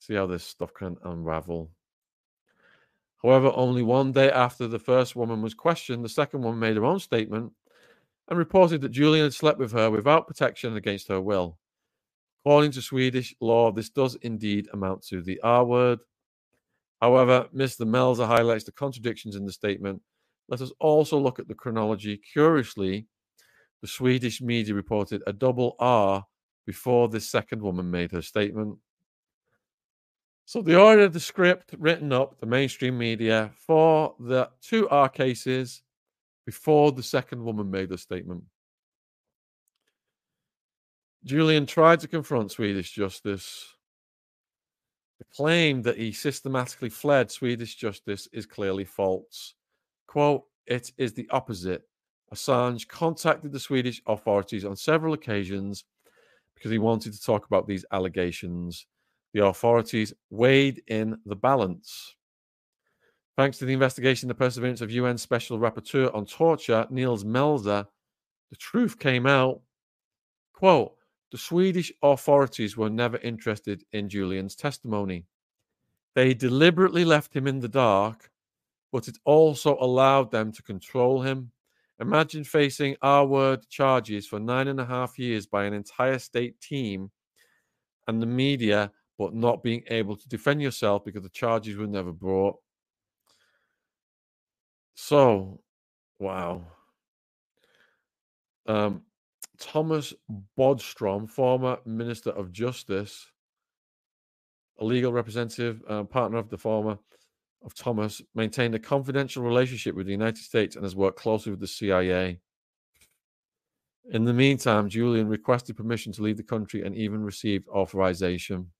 [0.00, 1.70] See how this stuff can unravel.
[3.22, 6.84] However, only one day after the first woman was questioned, the second woman made her
[6.84, 7.52] own statement
[8.28, 11.58] and reported that Julian had slept with her without protection against her will.
[12.44, 16.00] According to Swedish law, this does indeed amount to the R word.
[17.00, 17.86] However, Mr.
[17.86, 20.00] Melzer highlights the contradictions in the statement.
[20.48, 22.20] Let us also look at the chronology.
[22.32, 23.06] Curiously,
[23.80, 26.24] the Swedish media reported a double R
[26.66, 28.78] before this second woman made her statement.
[30.46, 35.08] So the order of the script written up, the mainstream media, for the two R
[35.08, 35.82] cases
[36.46, 38.44] before the second woman made a statement.
[41.24, 43.74] Julian tried to confront Swedish justice.
[45.18, 49.54] The claim that he systematically fled Swedish justice is clearly false.
[50.06, 51.82] Quote, it is the opposite.
[52.32, 55.84] Assange contacted the Swedish authorities on several occasions
[56.54, 58.86] because he wanted to talk about these allegations
[59.34, 62.14] the authorities weighed in the balance.
[63.36, 67.86] Thanks to the investigation the perseverance of UN Special Rapporteur on Torture, Nils Melzer,
[68.50, 69.60] the truth came out.
[70.52, 70.94] Quote,
[71.32, 75.26] the Swedish authorities were never interested in Julian's testimony.
[76.14, 78.30] They deliberately left him in the dark,
[78.92, 81.50] but it also allowed them to control him.
[81.98, 86.60] Imagine facing R word charges for nine and a half years by an entire state
[86.60, 87.10] team
[88.06, 92.12] and the media but not being able to defend yourself because the charges were never
[92.12, 92.56] brought.
[94.94, 95.60] So,
[96.18, 96.64] wow.
[98.66, 99.02] Um,
[99.58, 100.14] Thomas
[100.58, 103.26] Bodstrom, former Minister of Justice,
[104.78, 106.98] a legal representative, uh, partner of the former
[107.64, 111.60] of Thomas, maintained a confidential relationship with the United States and has worked closely with
[111.60, 112.40] the CIA.
[114.10, 118.70] In the meantime, Julian requested permission to leave the country and even received authorization.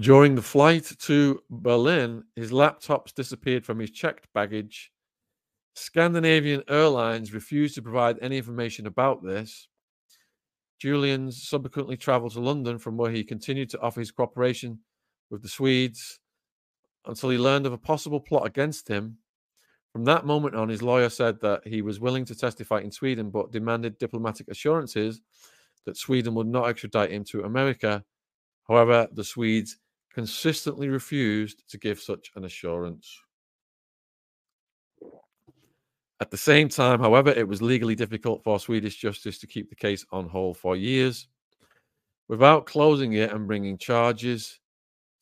[0.00, 4.90] During the flight to Berlin, his laptops disappeared from his checked baggage.
[5.74, 9.68] Scandinavian Airlines refused to provide any information about this.
[10.80, 14.80] Julian subsequently traveled to London, from where he continued to offer his cooperation
[15.30, 16.18] with the Swedes
[17.06, 19.18] until he learned of a possible plot against him.
[19.92, 23.30] From that moment on, his lawyer said that he was willing to testify in Sweden,
[23.30, 25.20] but demanded diplomatic assurances
[25.86, 28.04] that Sweden would not extradite him to America.
[28.66, 29.76] However, the Swedes
[30.14, 33.20] consistently refused to give such an assurance.
[36.20, 39.74] At the same time, however, it was legally difficult for Swedish justice to keep the
[39.74, 41.26] case on hold for years
[42.28, 44.60] without closing it and bringing charges.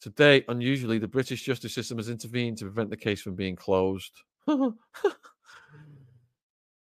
[0.01, 4.13] Today, unusually, the British justice system has intervened to prevent the case from being closed.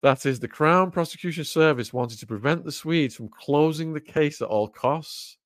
[0.03, 4.43] that is, the Crown Prosecution Service wanted to prevent the Swedes from closing the case
[4.43, 5.39] at all costs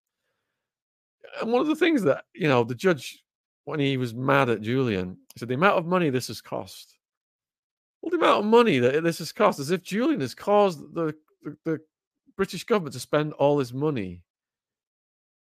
[1.40, 3.22] and one of the things that you know the judge
[3.64, 6.96] when he was mad at Julian said the amount of money this has cost.
[8.00, 11.14] Well, the amount of money that this has cost, as if Julian has caused the,
[11.42, 11.80] the, the
[12.36, 14.22] British government to spend all this money.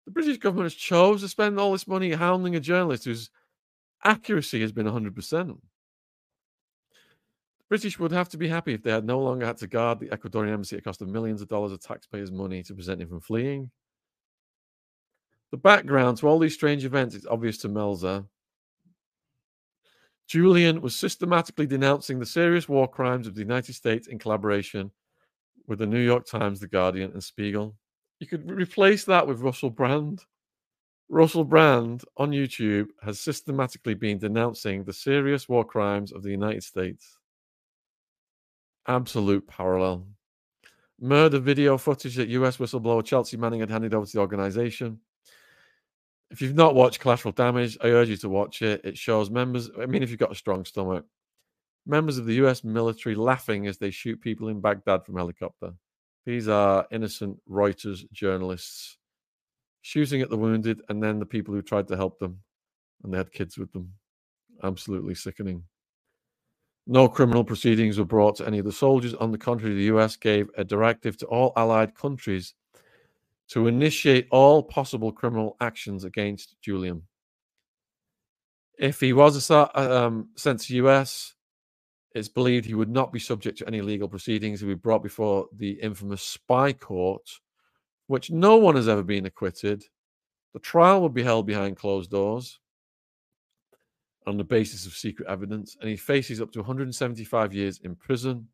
[0.05, 3.31] The British government has chose to spend all this money hounding a journalist whose
[4.05, 5.15] accuracy has been 100%.
[5.15, 5.57] The
[7.69, 10.09] British would have to be happy if they had no longer had to guard the
[10.09, 13.21] Ecuadorian embassy at cost of millions of dollars of taxpayers' money to prevent him from
[13.21, 13.71] fleeing.
[15.51, 18.27] The background to all these strange events is obvious to Melzer.
[20.29, 24.93] Julian was systematically denouncing the serious war crimes of the United States in collaboration
[25.67, 27.75] with the New York Times, The Guardian, and Spiegel.
[28.21, 30.25] You could replace that with Russell Brand.
[31.09, 36.63] Russell Brand on YouTube has systematically been denouncing the serious war crimes of the United
[36.63, 37.19] States.
[38.87, 40.07] Absolute parallel.
[41.01, 45.01] Murder video footage that US whistleblower Chelsea Manning had handed over to the organization.
[46.31, 48.83] If you've not watched Collateral Damage, I urge you to watch it.
[48.85, 51.05] It shows members, I mean, if you've got a strong stomach,
[51.87, 55.73] members of the US military laughing as they shoot people in Baghdad from helicopter.
[56.27, 58.99] These are innocent Reuters journalists
[59.83, 62.39] shooting at the wounded and then the people who tried to help them
[63.03, 63.93] and they had kids with them.
[64.63, 65.65] Absolutely sickening.
[66.87, 69.15] No criminal proceedings were brought to any of the soldiers.
[69.15, 72.55] On the contrary, the US gave a directive to all allied countries
[73.51, 77.03] to initiate all possible criminal actions against Julian.
[78.79, 81.35] If he was um, sent to US,
[82.15, 84.61] it's believed he would not be subject to any legal proceedings.
[84.61, 87.29] He would be brought before the infamous spy court,
[88.07, 89.85] which no one has ever been acquitted.
[90.55, 92.59] The trial would be held behind closed doors
[94.27, 98.49] on the basis of secret evidence, and he faces up to 175 years in prison.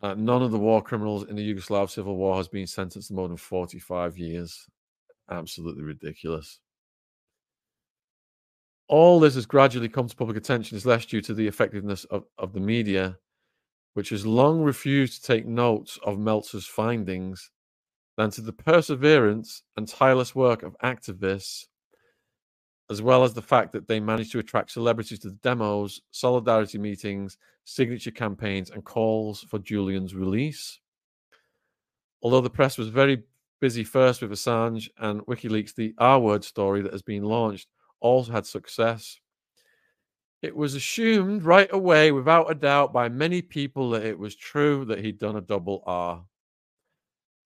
[0.00, 3.14] Uh, none of the war criminals in the Yugoslav civil war has been sentenced to
[3.14, 4.66] more than 45 years.
[5.30, 6.60] Absolutely ridiculous.
[8.88, 12.24] All this has gradually come to public attention is less due to the effectiveness of,
[12.38, 13.18] of the media,
[13.94, 17.50] which has long refused to take notes of Melzer's findings,
[18.16, 21.66] than to the perseverance and tireless work of activists
[22.90, 26.78] as well as the fact that they managed to attract celebrities to the demos, solidarity
[26.78, 30.80] meetings, signature campaigns, and calls for Julian's release.
[32.22, 33.22] Although the press was very
[33.60, 37.68] busy first with Assange and WikiLeaks, the R word story that has been launched
[38.00, 39.18] also had success.
[40.40, 44.84] It was assumed right away, without a doubt, by many people that it was true
[44.86, 46.24] that he'd done a double R.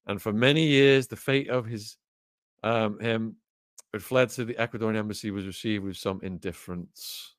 [0.06, 1.96] And for many years, the fate of his
[2.62, 3.36] um, him
[3.92, 7.34] had fled to the Ecuadorian embassy was received with some indifference.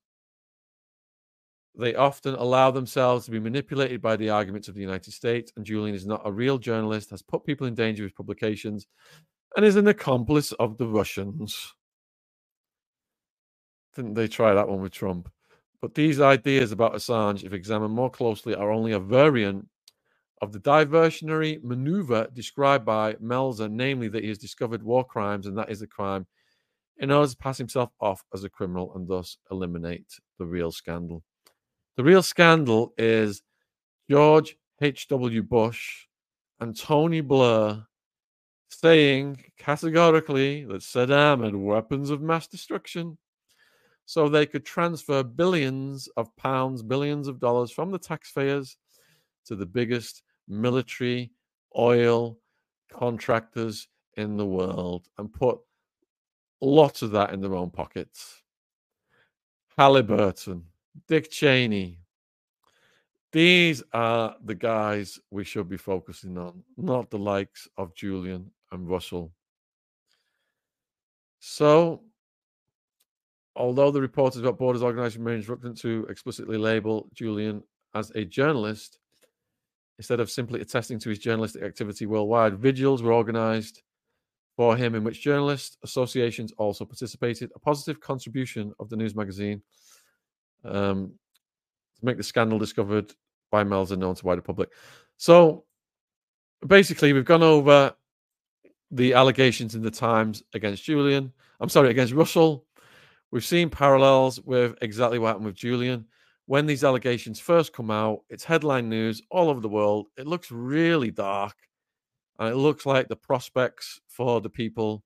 [1.76, 5.66] They often allow themselves to be manipulated by the arguments of the United States, and
[5.66, 8.86] Julian is not a real journalist, has put people in danger with publications,
[9.58, 11.74] and is an accomplice of the Russians.
[13.96, 15.32] Didn't they try that one with Trump?
[15.82, 19.68] But these ideas about Assange, if examined more closely, are only a variant
[20.42, 25.58] of the diversionary maneuver described by Melzer, namely that he has discovered war crimes and
[25.58, 26.28] that is a crime
[26.98, 30.06] in order to pass himself off as a criminal and thus eliminate
[30.40, 31.24] the real scandal.
[31.98, 33.42] The real scandal is
[34.10, 35.44] George H.W.
[35.44, 36.08] Bush
[36.60, 37.86] and Tony Blair
[38.70, 43.18] saying categorically that Saddam had weapons of mass destruction
[44.06, 48.78] so they could transfer billions of pounds, billions of dollars from the taxpayers
[49.46, 51.32] to the biggest military
[51.78, 52.38] oil
[52.92, 53.88] contractors
[54.18, 55.60] in the world and put
[56.64, 58.42] lots of that in their own pockets.
[59.78, 60.66] Halliburton,
[61.08, 62.00] Dick Cheney.
[63.32, 68.88] These are the guys we should be focusing on, not the likes of Julian and
[68.88, 69.32] Russell.
[71.40, 72.04] So,
[73.56, 77.64] although the reporters about Borders Organization remain reluctant to explicitly label Julian
[77.96, 79.00] as a journalist,
[79.98, 83.82] instead of simply attesting to his journalistic activity worldwide, vigils were organized
[84.56, 87.52] for him, in which journalist associations also participated.
[87.56, 89.62] A positive contribution of the news magazine
[90.64, 91.14] um,
[92.00, 93.12] to make the scandal discovered
[93.52, 94.70] by Melzer known to wider public.
[95.18, 95.66] So
[96.66, 97.94] basically, we've gone over
[98.92, 101.34] the allegations in the Times against Julian.
[101.60, 102.66] I'm sorry, against Russell.
[103.32, 106.06] We've seen parallels with exactly what happened with Julian.
[106.46, 110.08] When these allegations first come out, it's headline news all over the world.
[110.18, 111.56] It looks really dark.
[112.40, 115.04] And it looks like the prospects for the people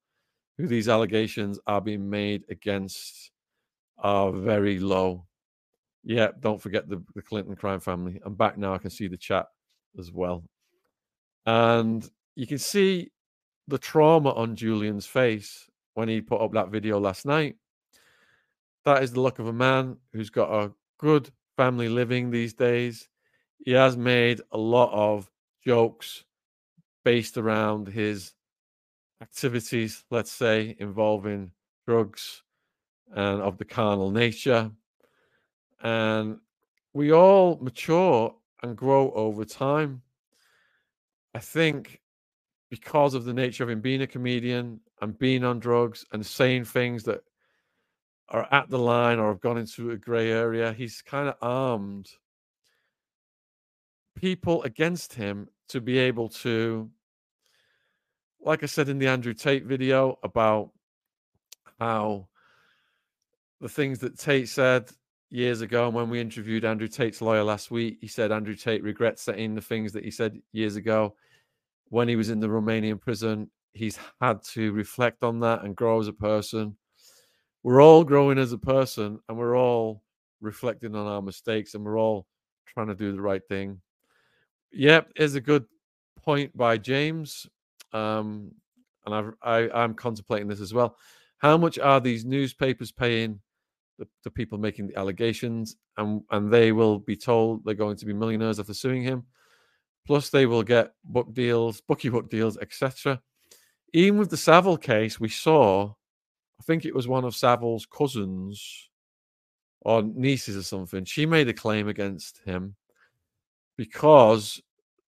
[0.58, 3.32] who these allegations are being made against
[3.98, 5.26] are very low.
[6.04, 8.22] Yeah, don't forget the, the Clinton crime family.
[8.24, 8.74] I'm back now.
[8.74, 9.48] I can see the chat
[9.99, 10.44] as well.
[11.45, 13.12] And you can see
[13.68, 17.56] the trauma on Julian's face when he put up that video last night.
[18.86, 23.10] That is the look of a man who's got a good family living these days.
[23.66, 25.30] He has made a lot of
[25.66, 26.24] jokes
[27.08, 28.34] based around his
[29.22, 31.50] activities, let's say, involving
[31.86, 32.44] drugs
[33.16, 34.70] and of the carnal nature.
[35.82, 36.40] And
[36.92, 40.02] we all mature and grow over time.
[41.34, 42.02] I think
[42.70, 46.66] because of the nature of him being a comedian and being on drugs and saying
[46.66, 47.22] things that
[48.28, 50.74] are at the line or have gone into a grey area.
[50.74, 52.10] He's kind of armed
[54.18, 56.90] people against him to be able to,
[58.48, 60.72] like I said in the Andrew Tate video about
[61.82, 62.30] how
[63.60, 64.90] the things that Tate said
[65.30, 68.84] years ago, and when we interviewed Andrew Tate's lawyer last week, he said Andrew Tate
[68.84, 71.14] regrets saying the things that he said years ago
[71.90, 73.52] when he was in the Romanian prison.
[73.74, 76.78] He's had to reflect on that and grow as a person.
[77.64, 80.03] We're all growing as a person and we're all
[80.40, 82.28] reflecting on our mistakes and we're all
[82.65, 83.82] trying to do the right thing.
[84.72, 85.65] Yep, is a good
[86.24, 87.45] point by James.
[87.93, 88.51] Um,
[89.05, 90.97] and I've, I, I'm contemplating this as well.
[91.38, 93.39] How much are these newspapers paying
[93.99, 95.77] the, the people making the allegations?
[95.97, 99.23] And, and they will be told they're going to be millionaires after suing him.
[100.05, 103.22] Plus, they will get book deals, bookie book deals, etc.
[103.93, 105.93] Even with the Savile case, we saw,
[106.59, 108.89] I think it was one of Savile's cousins
[109.81, 111.05] or nieces or something.
[111.05, 112.76] She made a claim against him
[113.77, 114.61] because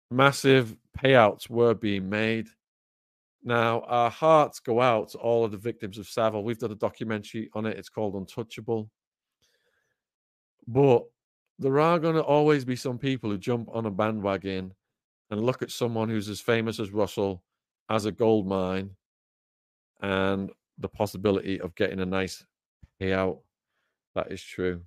[0.10, 2.48] massive payouts were being made.
[3.44, 6.44] Now, our hearts go out to all of the victims of Savile.
[6.44, 7.78] We've done a documentary on it.
[7.78, 8.90] It's called Untouchable.
[10.68, 11.06] But
[11.58, 14.74] there are going to always be some people who jump on a bandwagon
[15.32, 17.44] and look at someone who's as famous as Russell
[17.90, 18.92] as a gold mine
[20.02, 22.44] and the possibility of getting a nice
[23.00, 23.40] payout.
[24.14, 24.82] That is true.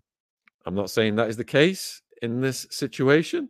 [0.66, 3.48] I'm not saying that is the case in this situation.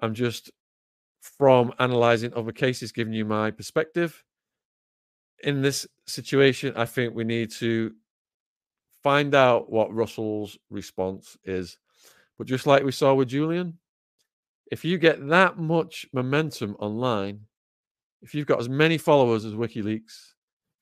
[0.00, 0.50] I'm just
[1.20, 4.24] from analyzing other cases, giving you my perspective.
[5.42, 7.92] In this situation, I think we need to
[9.02, 11.78] find out what Russell's response is.
[12.38, 13.78] But just like we saw with Julian,
[14.70, 17.40] if you get that much momentum online,
[18.22, 20.34] if you've got as many followers as WikiLeaks,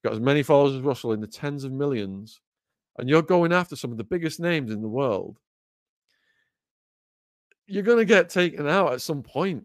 [0.05, 2.41] got as many followers as Russell in the tens of millions,
[2.99, 5.39] and you're going after some of the biggest names in the world,
[7.67, 9.65] you're going to get taken out at some point.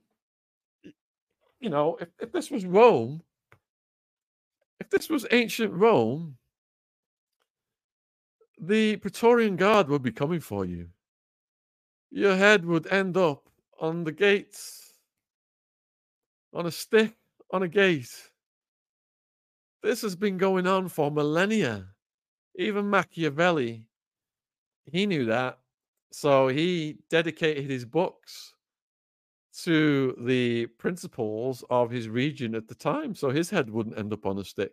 [1.63, 3.21] You know, if, if this was Rome,
[4.81, 6.35] if this was ancient Rome,
[8.59, 10.89] the Praetorian Guard would be coming for you.
[12.11, 13.47] Your head would end up
[13.79, 14.91] on the gates,
[16.53, 17.15] on a stick,
[17.49, 18.11] on a gate.
[19.81, 21.85] This has been going on for millennia.
[22.57, 23.85] Even Machiavelli,
[24.91, 25.59] he knew that.
[26.11, 28.52] So he dedicated his books
[29.61, 33.13] to the principles of his region at the time.
[33.13, 34.71] So his head wouldn't end up on a stick.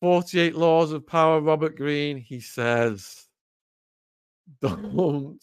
[0.00, 3.26] 48 Laws of Power, Robert Greene, he says,
[4.60, 5.42] don't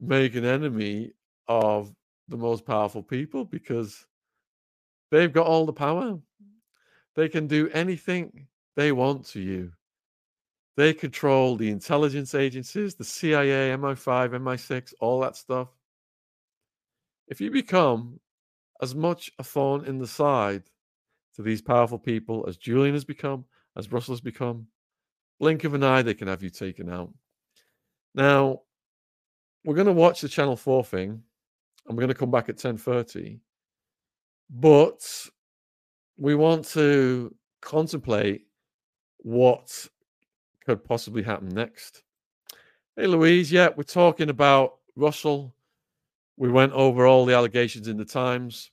[0.00, 1.12] make an enemy
[1.48, 1.94] of
[2.28, 4.06] the most powerful people because
[5.10, 6.18] they've got all the power.
[7.16, 9.72] They can do anything they want to you.
[10.76, 15.68] They control the intelligence agencies, the CIA, MI5, MI6, all that stuff.
[17.28, 18.20] If you become
[18.82, 20.64] as much a thorn in the side
[21.36, 23.44] to these powerful people as Julian has become,
[23.76, 24.66] as Russell has become,
[25.40, 27.12] blink of an eye, they can have you taken out.
[28.14, 28.60] Now,
[29.64, 31.22] we're going to watch the Channel 4 thing,
[31.86, 33.40] and we're going to come back at 10.30.
[34.50, 35.00] But
[36.16, 38.46] we want to contemplate
[39.18, 39.88] what
[40.64, 42.02] could possibly happen next.
[42.96, 43.50] Hey, Louise.
[43.50, 45.54] Yeah, we're talking about Russell.
[46.36, 48.70] We went over all the allegations in the Times,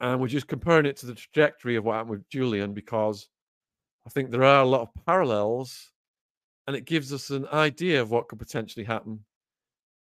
[0.00, 3.28] and we're just comparing it to the trajectory of what happened with Julian because
[4.06, 5.90] I think there are a lot of parallels,
[6.66, 9.24] and it gives us an idea of what could potentially happen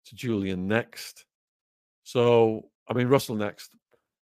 [0.06, 1.26] to Julian next.
[2.04, 3.72] So, I mean, Russell next.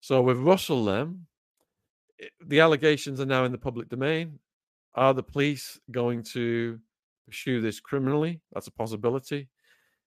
[0.01, 1.27] So, with Russell, then,
[2.47, 4.39] the allegations are now in the public domain.
[4.95, 6.79] Are the police going to
[7.27, 8.41] pursue this criminally?
[8.53, 9.49] That's a possibility.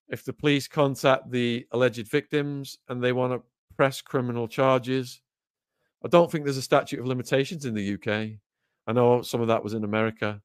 [0.10, 3.42] If the police contact the alleged victims and they want to
[3.76, 5.22] press criminal charges,
[6.04, 8.40] I don't think there's a statute of limitations in the UK.
[8.88, 10.42] I know some of that was in America,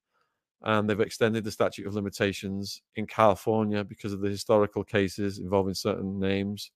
[0.62, 5.74] and they've extended the statute of limitations in California because of the historical cases involving
[5.74, 6.70] certain names.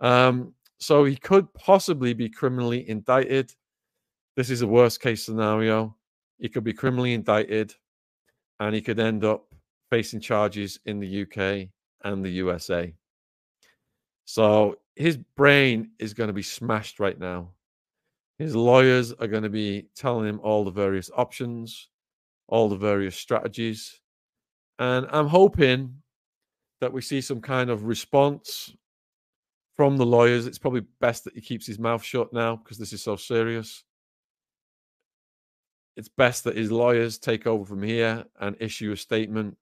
[0.00, 3.52] Um, so he could possibly be criminally indicted.
[4.36, 5.96] This is a worst case scenario.
[6.38, 7.74] He could be criminally indicted
[8.60, 9.46] and he could end up
[9.90, 11.68] facing charges in the UK
[12.04, 12.92] and the USA.
[14.24, 17.50] So his brain is going to be smashed right now.
[18.38, 21.88] His lawyers are going to be telling him all the various options,
[22.48, 24.00] all the various strategies.
[24.78, 25.94] And I'm hoping
[26.80, 28.74] that we see some kind of response
[29.76, 30.46] from the lawyers.
[30.46, 33.84] It's probably best that he keeps his mouth shut now because this is so serious
[35.96, 39.56] it's best that his lawyers take over from here and issue a statement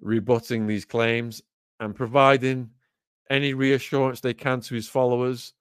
[0.00, 1.42] rebutting these claims
[1.80, 2.70] and providing
[3.30, 5.54] any reassurance they can to his followers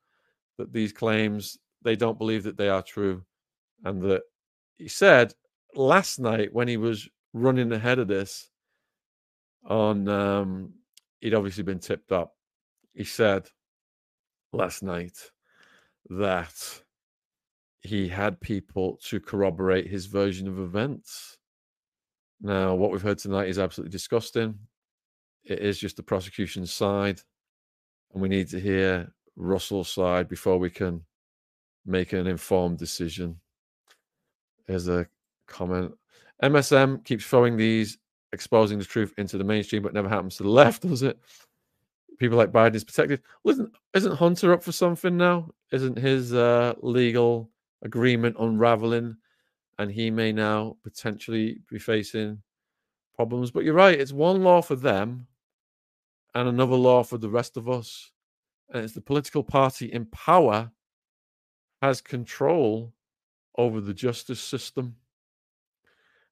[0.57, 3.24] that these claims they don't believe that they are true
[3.84, 4.22] and that
[4.78, 5.34] he said
[5.76, 8.49] last night when he was running ahead of this
[9.66, 10.74] on um
[11.26, 12.36] he'd obviously been tipped up.
[12.94, 13.49] He said
[14.53, 15.32] last night
[16.12, 16.82] that
[17.82, 21.35] he had people to corroborate his version of events
[22.41, 24.57] now what we've heard tonight is absolutely disgusting
[25.44, 27.22] it is just the prosecution's side
[28.14, 31.02] and we need to hear russell's side before we can
[31.86, 33.40] make an informed decision
[34.68, 35.07] Here's a
[35.48, 35.94] comment.
[36.44, 37.98] MSM keeps throwing these,
[38.34, 41.20] exposing the truth into the mainstream, but never happens to the left, does it?
[42.20, 43.22] People like Biden is protected.
[43.44, 45.49] Listen, isn't Hunter up for something now?
[45.72, 47.49] Isn't his uh, legal
[47.84, 49.18] agreement unraveling?
[49.77, 52.41] And he may now potentially be facing
[53.15, 53.52] problems.
[53.52, 55.27] But you're right, it's one law for them
[56.34, 58.11] and another law for the rest of us.
[58.73, 60.72] And it's the political party in power
[61.81, 62.93] has control
[63.57, 64.95] over the justice system.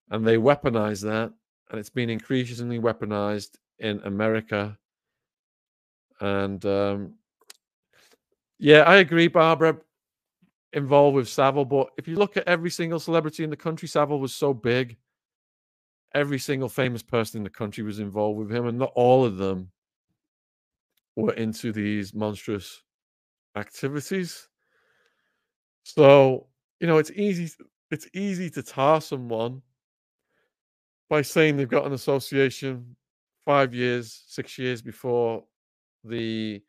[0.09, 1.31] And they weaponize that.
[1.69, 4.77] And it's been increasingly weaponized in America.
[6.19, 7.13] And um,
[8.59, 9.77] yeah, I agree, Barbara,
[10.73, 11.65] involved with Savile.
[11.65, 14.97] But if you look at every single celebrity in the country, Savile was so big.
[16.13, 19.37] Every single famous person in the country was involved with him, and not all of
[19.37, 19.71] them
[21.15, 22.83] were into these monstrous
[23.55, 24.47] activities.
[25.83, 26.47] So
[26.79, 27.49] you know, it's easy
[27.91, 29.61] it's easy to tar someone
[31.09, 32.95] by saying they've got an association
[33.45, 35.43] five years, six years before
[36.03, 36.61] the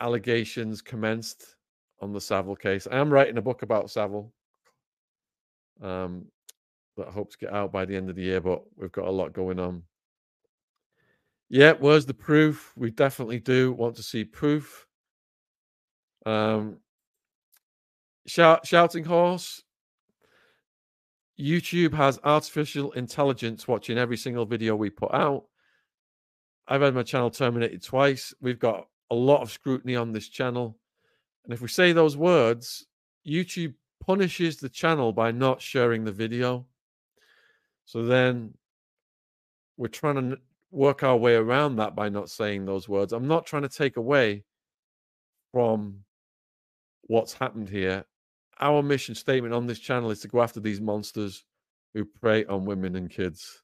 [0.00, 1.56] allegations commenced
[2.00, 2.86] on the Savile case.
[2.90, 4.32] I am writing a book about Savile
[5.82, 6.26] um,
[6.96, 9.08] that I hope to get out by the end of the year, but we've got
[9.08, 9.82] a lot going on.
[11.48, 12.72] Yeah, where's the proof?
[12.76, 14.86] We definitely do want to see proof.
[16.26, 16.78] Um,
[18.28, 19.62] Shout, shouting horse.
[21.40, 25.44] YouTube has artificial intelligence watching every single video we put out.
[26.66, 28.34] I've had my channel terminated twice.
[28.42, 30.76] We've got a lot of scrutiny on this channel.
[31.48, 32.86] And if we say those words,
[33.26, 33.74] YouTube
[34.06, 36.66] punishes the channel by not sharing the video.
[37.86, 38.54] So then
[39.76, 40.38] we're trying to
[40.70, 43.12] work our way around that by not saying those words.
[43.12, 44.44] I'm not trying to take away
[45.50, 46.04] from
[47.06, 48.04] what's happened here
[48.60, 51.44] our mission statement on this channel is to go after these monsters
[51.94, 53.62] who prey on women and kids.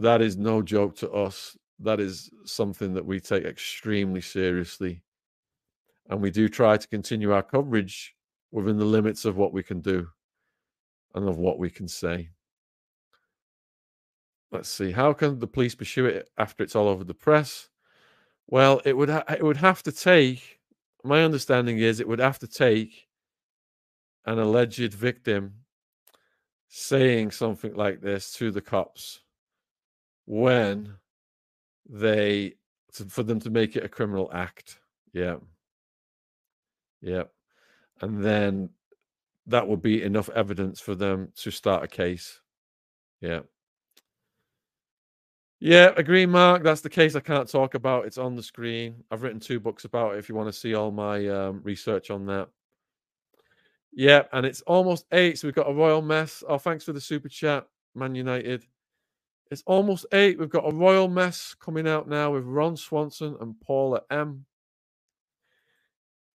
[0.00, 1.56] That is no joke to us.
[1.78, 5.02] That is something that we take extremely seriously.
[6.10, 8.14] And we do try to continue our coverage
[8.50, 10.08] within the limits of what we can do
[11.14, 12.30] and of what we can say.
[14.52, 14.90] Let's see.
[14.90, 17.68] How can the police pursue it after it's all over the press?
[18.48, 20.60] Well, it would ha- it would have to take
[21.04, 23.08] my understanding is it would have to take
[24.26, 25.54] an alleged victim
[26.68, 29.20] saying something like this to the cops
[30.26, 30.94] when
[31.88, 32.54] they
[33.08, 34.78] for them to make it a criminal act
[35.12, 35.36] yeah
[37.02, 37.24] yeah
[38.00, 38.70] and then
[39.46, 42.40] that would be enough evidence for them to start a case
[43.20, 43.40] yeah
[45.62, 46.62] yeah, agree, Mark.
[46.62, 48.06] That's the case I can't talk about.
[48.06, 49.04] It's on the screen.
[49.10, 52.10] I've written two books about it if you want to see all my um, research
[52.10, 52.48] on that.
[53.92, 56.42] Yeah, and it's almost eight, so we've got a royal mess.
[56.48, 58.64] Oh, thanks for the super chat, Man United.
[59.50, 60.38] It's almost eight.
[60.38, 64.46] We've got a royal mess coming out now with Ron Swanson and Paula M.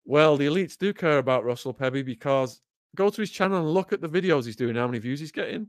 [0.04, 2.60] Well, the elites do care about Russell Pebby because
[2.96, 5.32] go to his channel and look at the videos he's doing, how many views he's
[5.32, 5.68] getting.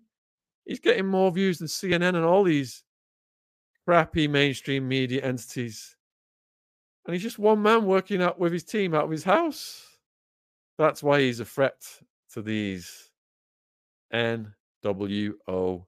[0.66, 2.84] He's getting more views than CNN and all these
[3.86, 5.96] crappy mainstream media entities.
[7.06, 9.86] And he's just one man working out with his team out of his house.
[10.78, 11.84] That's why he's a threat
[12.34, 13.12] to these
[14.14, 15.86] NWO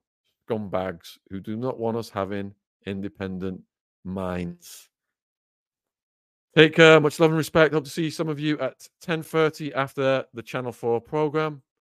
[0.48, 2.54] scumbags who do not want us having
[2.86, 3.60] independent
[4.04, 4.90] minds.
[6.56, 7.00] Take care.
[7.00, 7.74] Much love and respect.
[7.74, 11.64] Hope to see some of you at 10.30 after the Channel 4 program.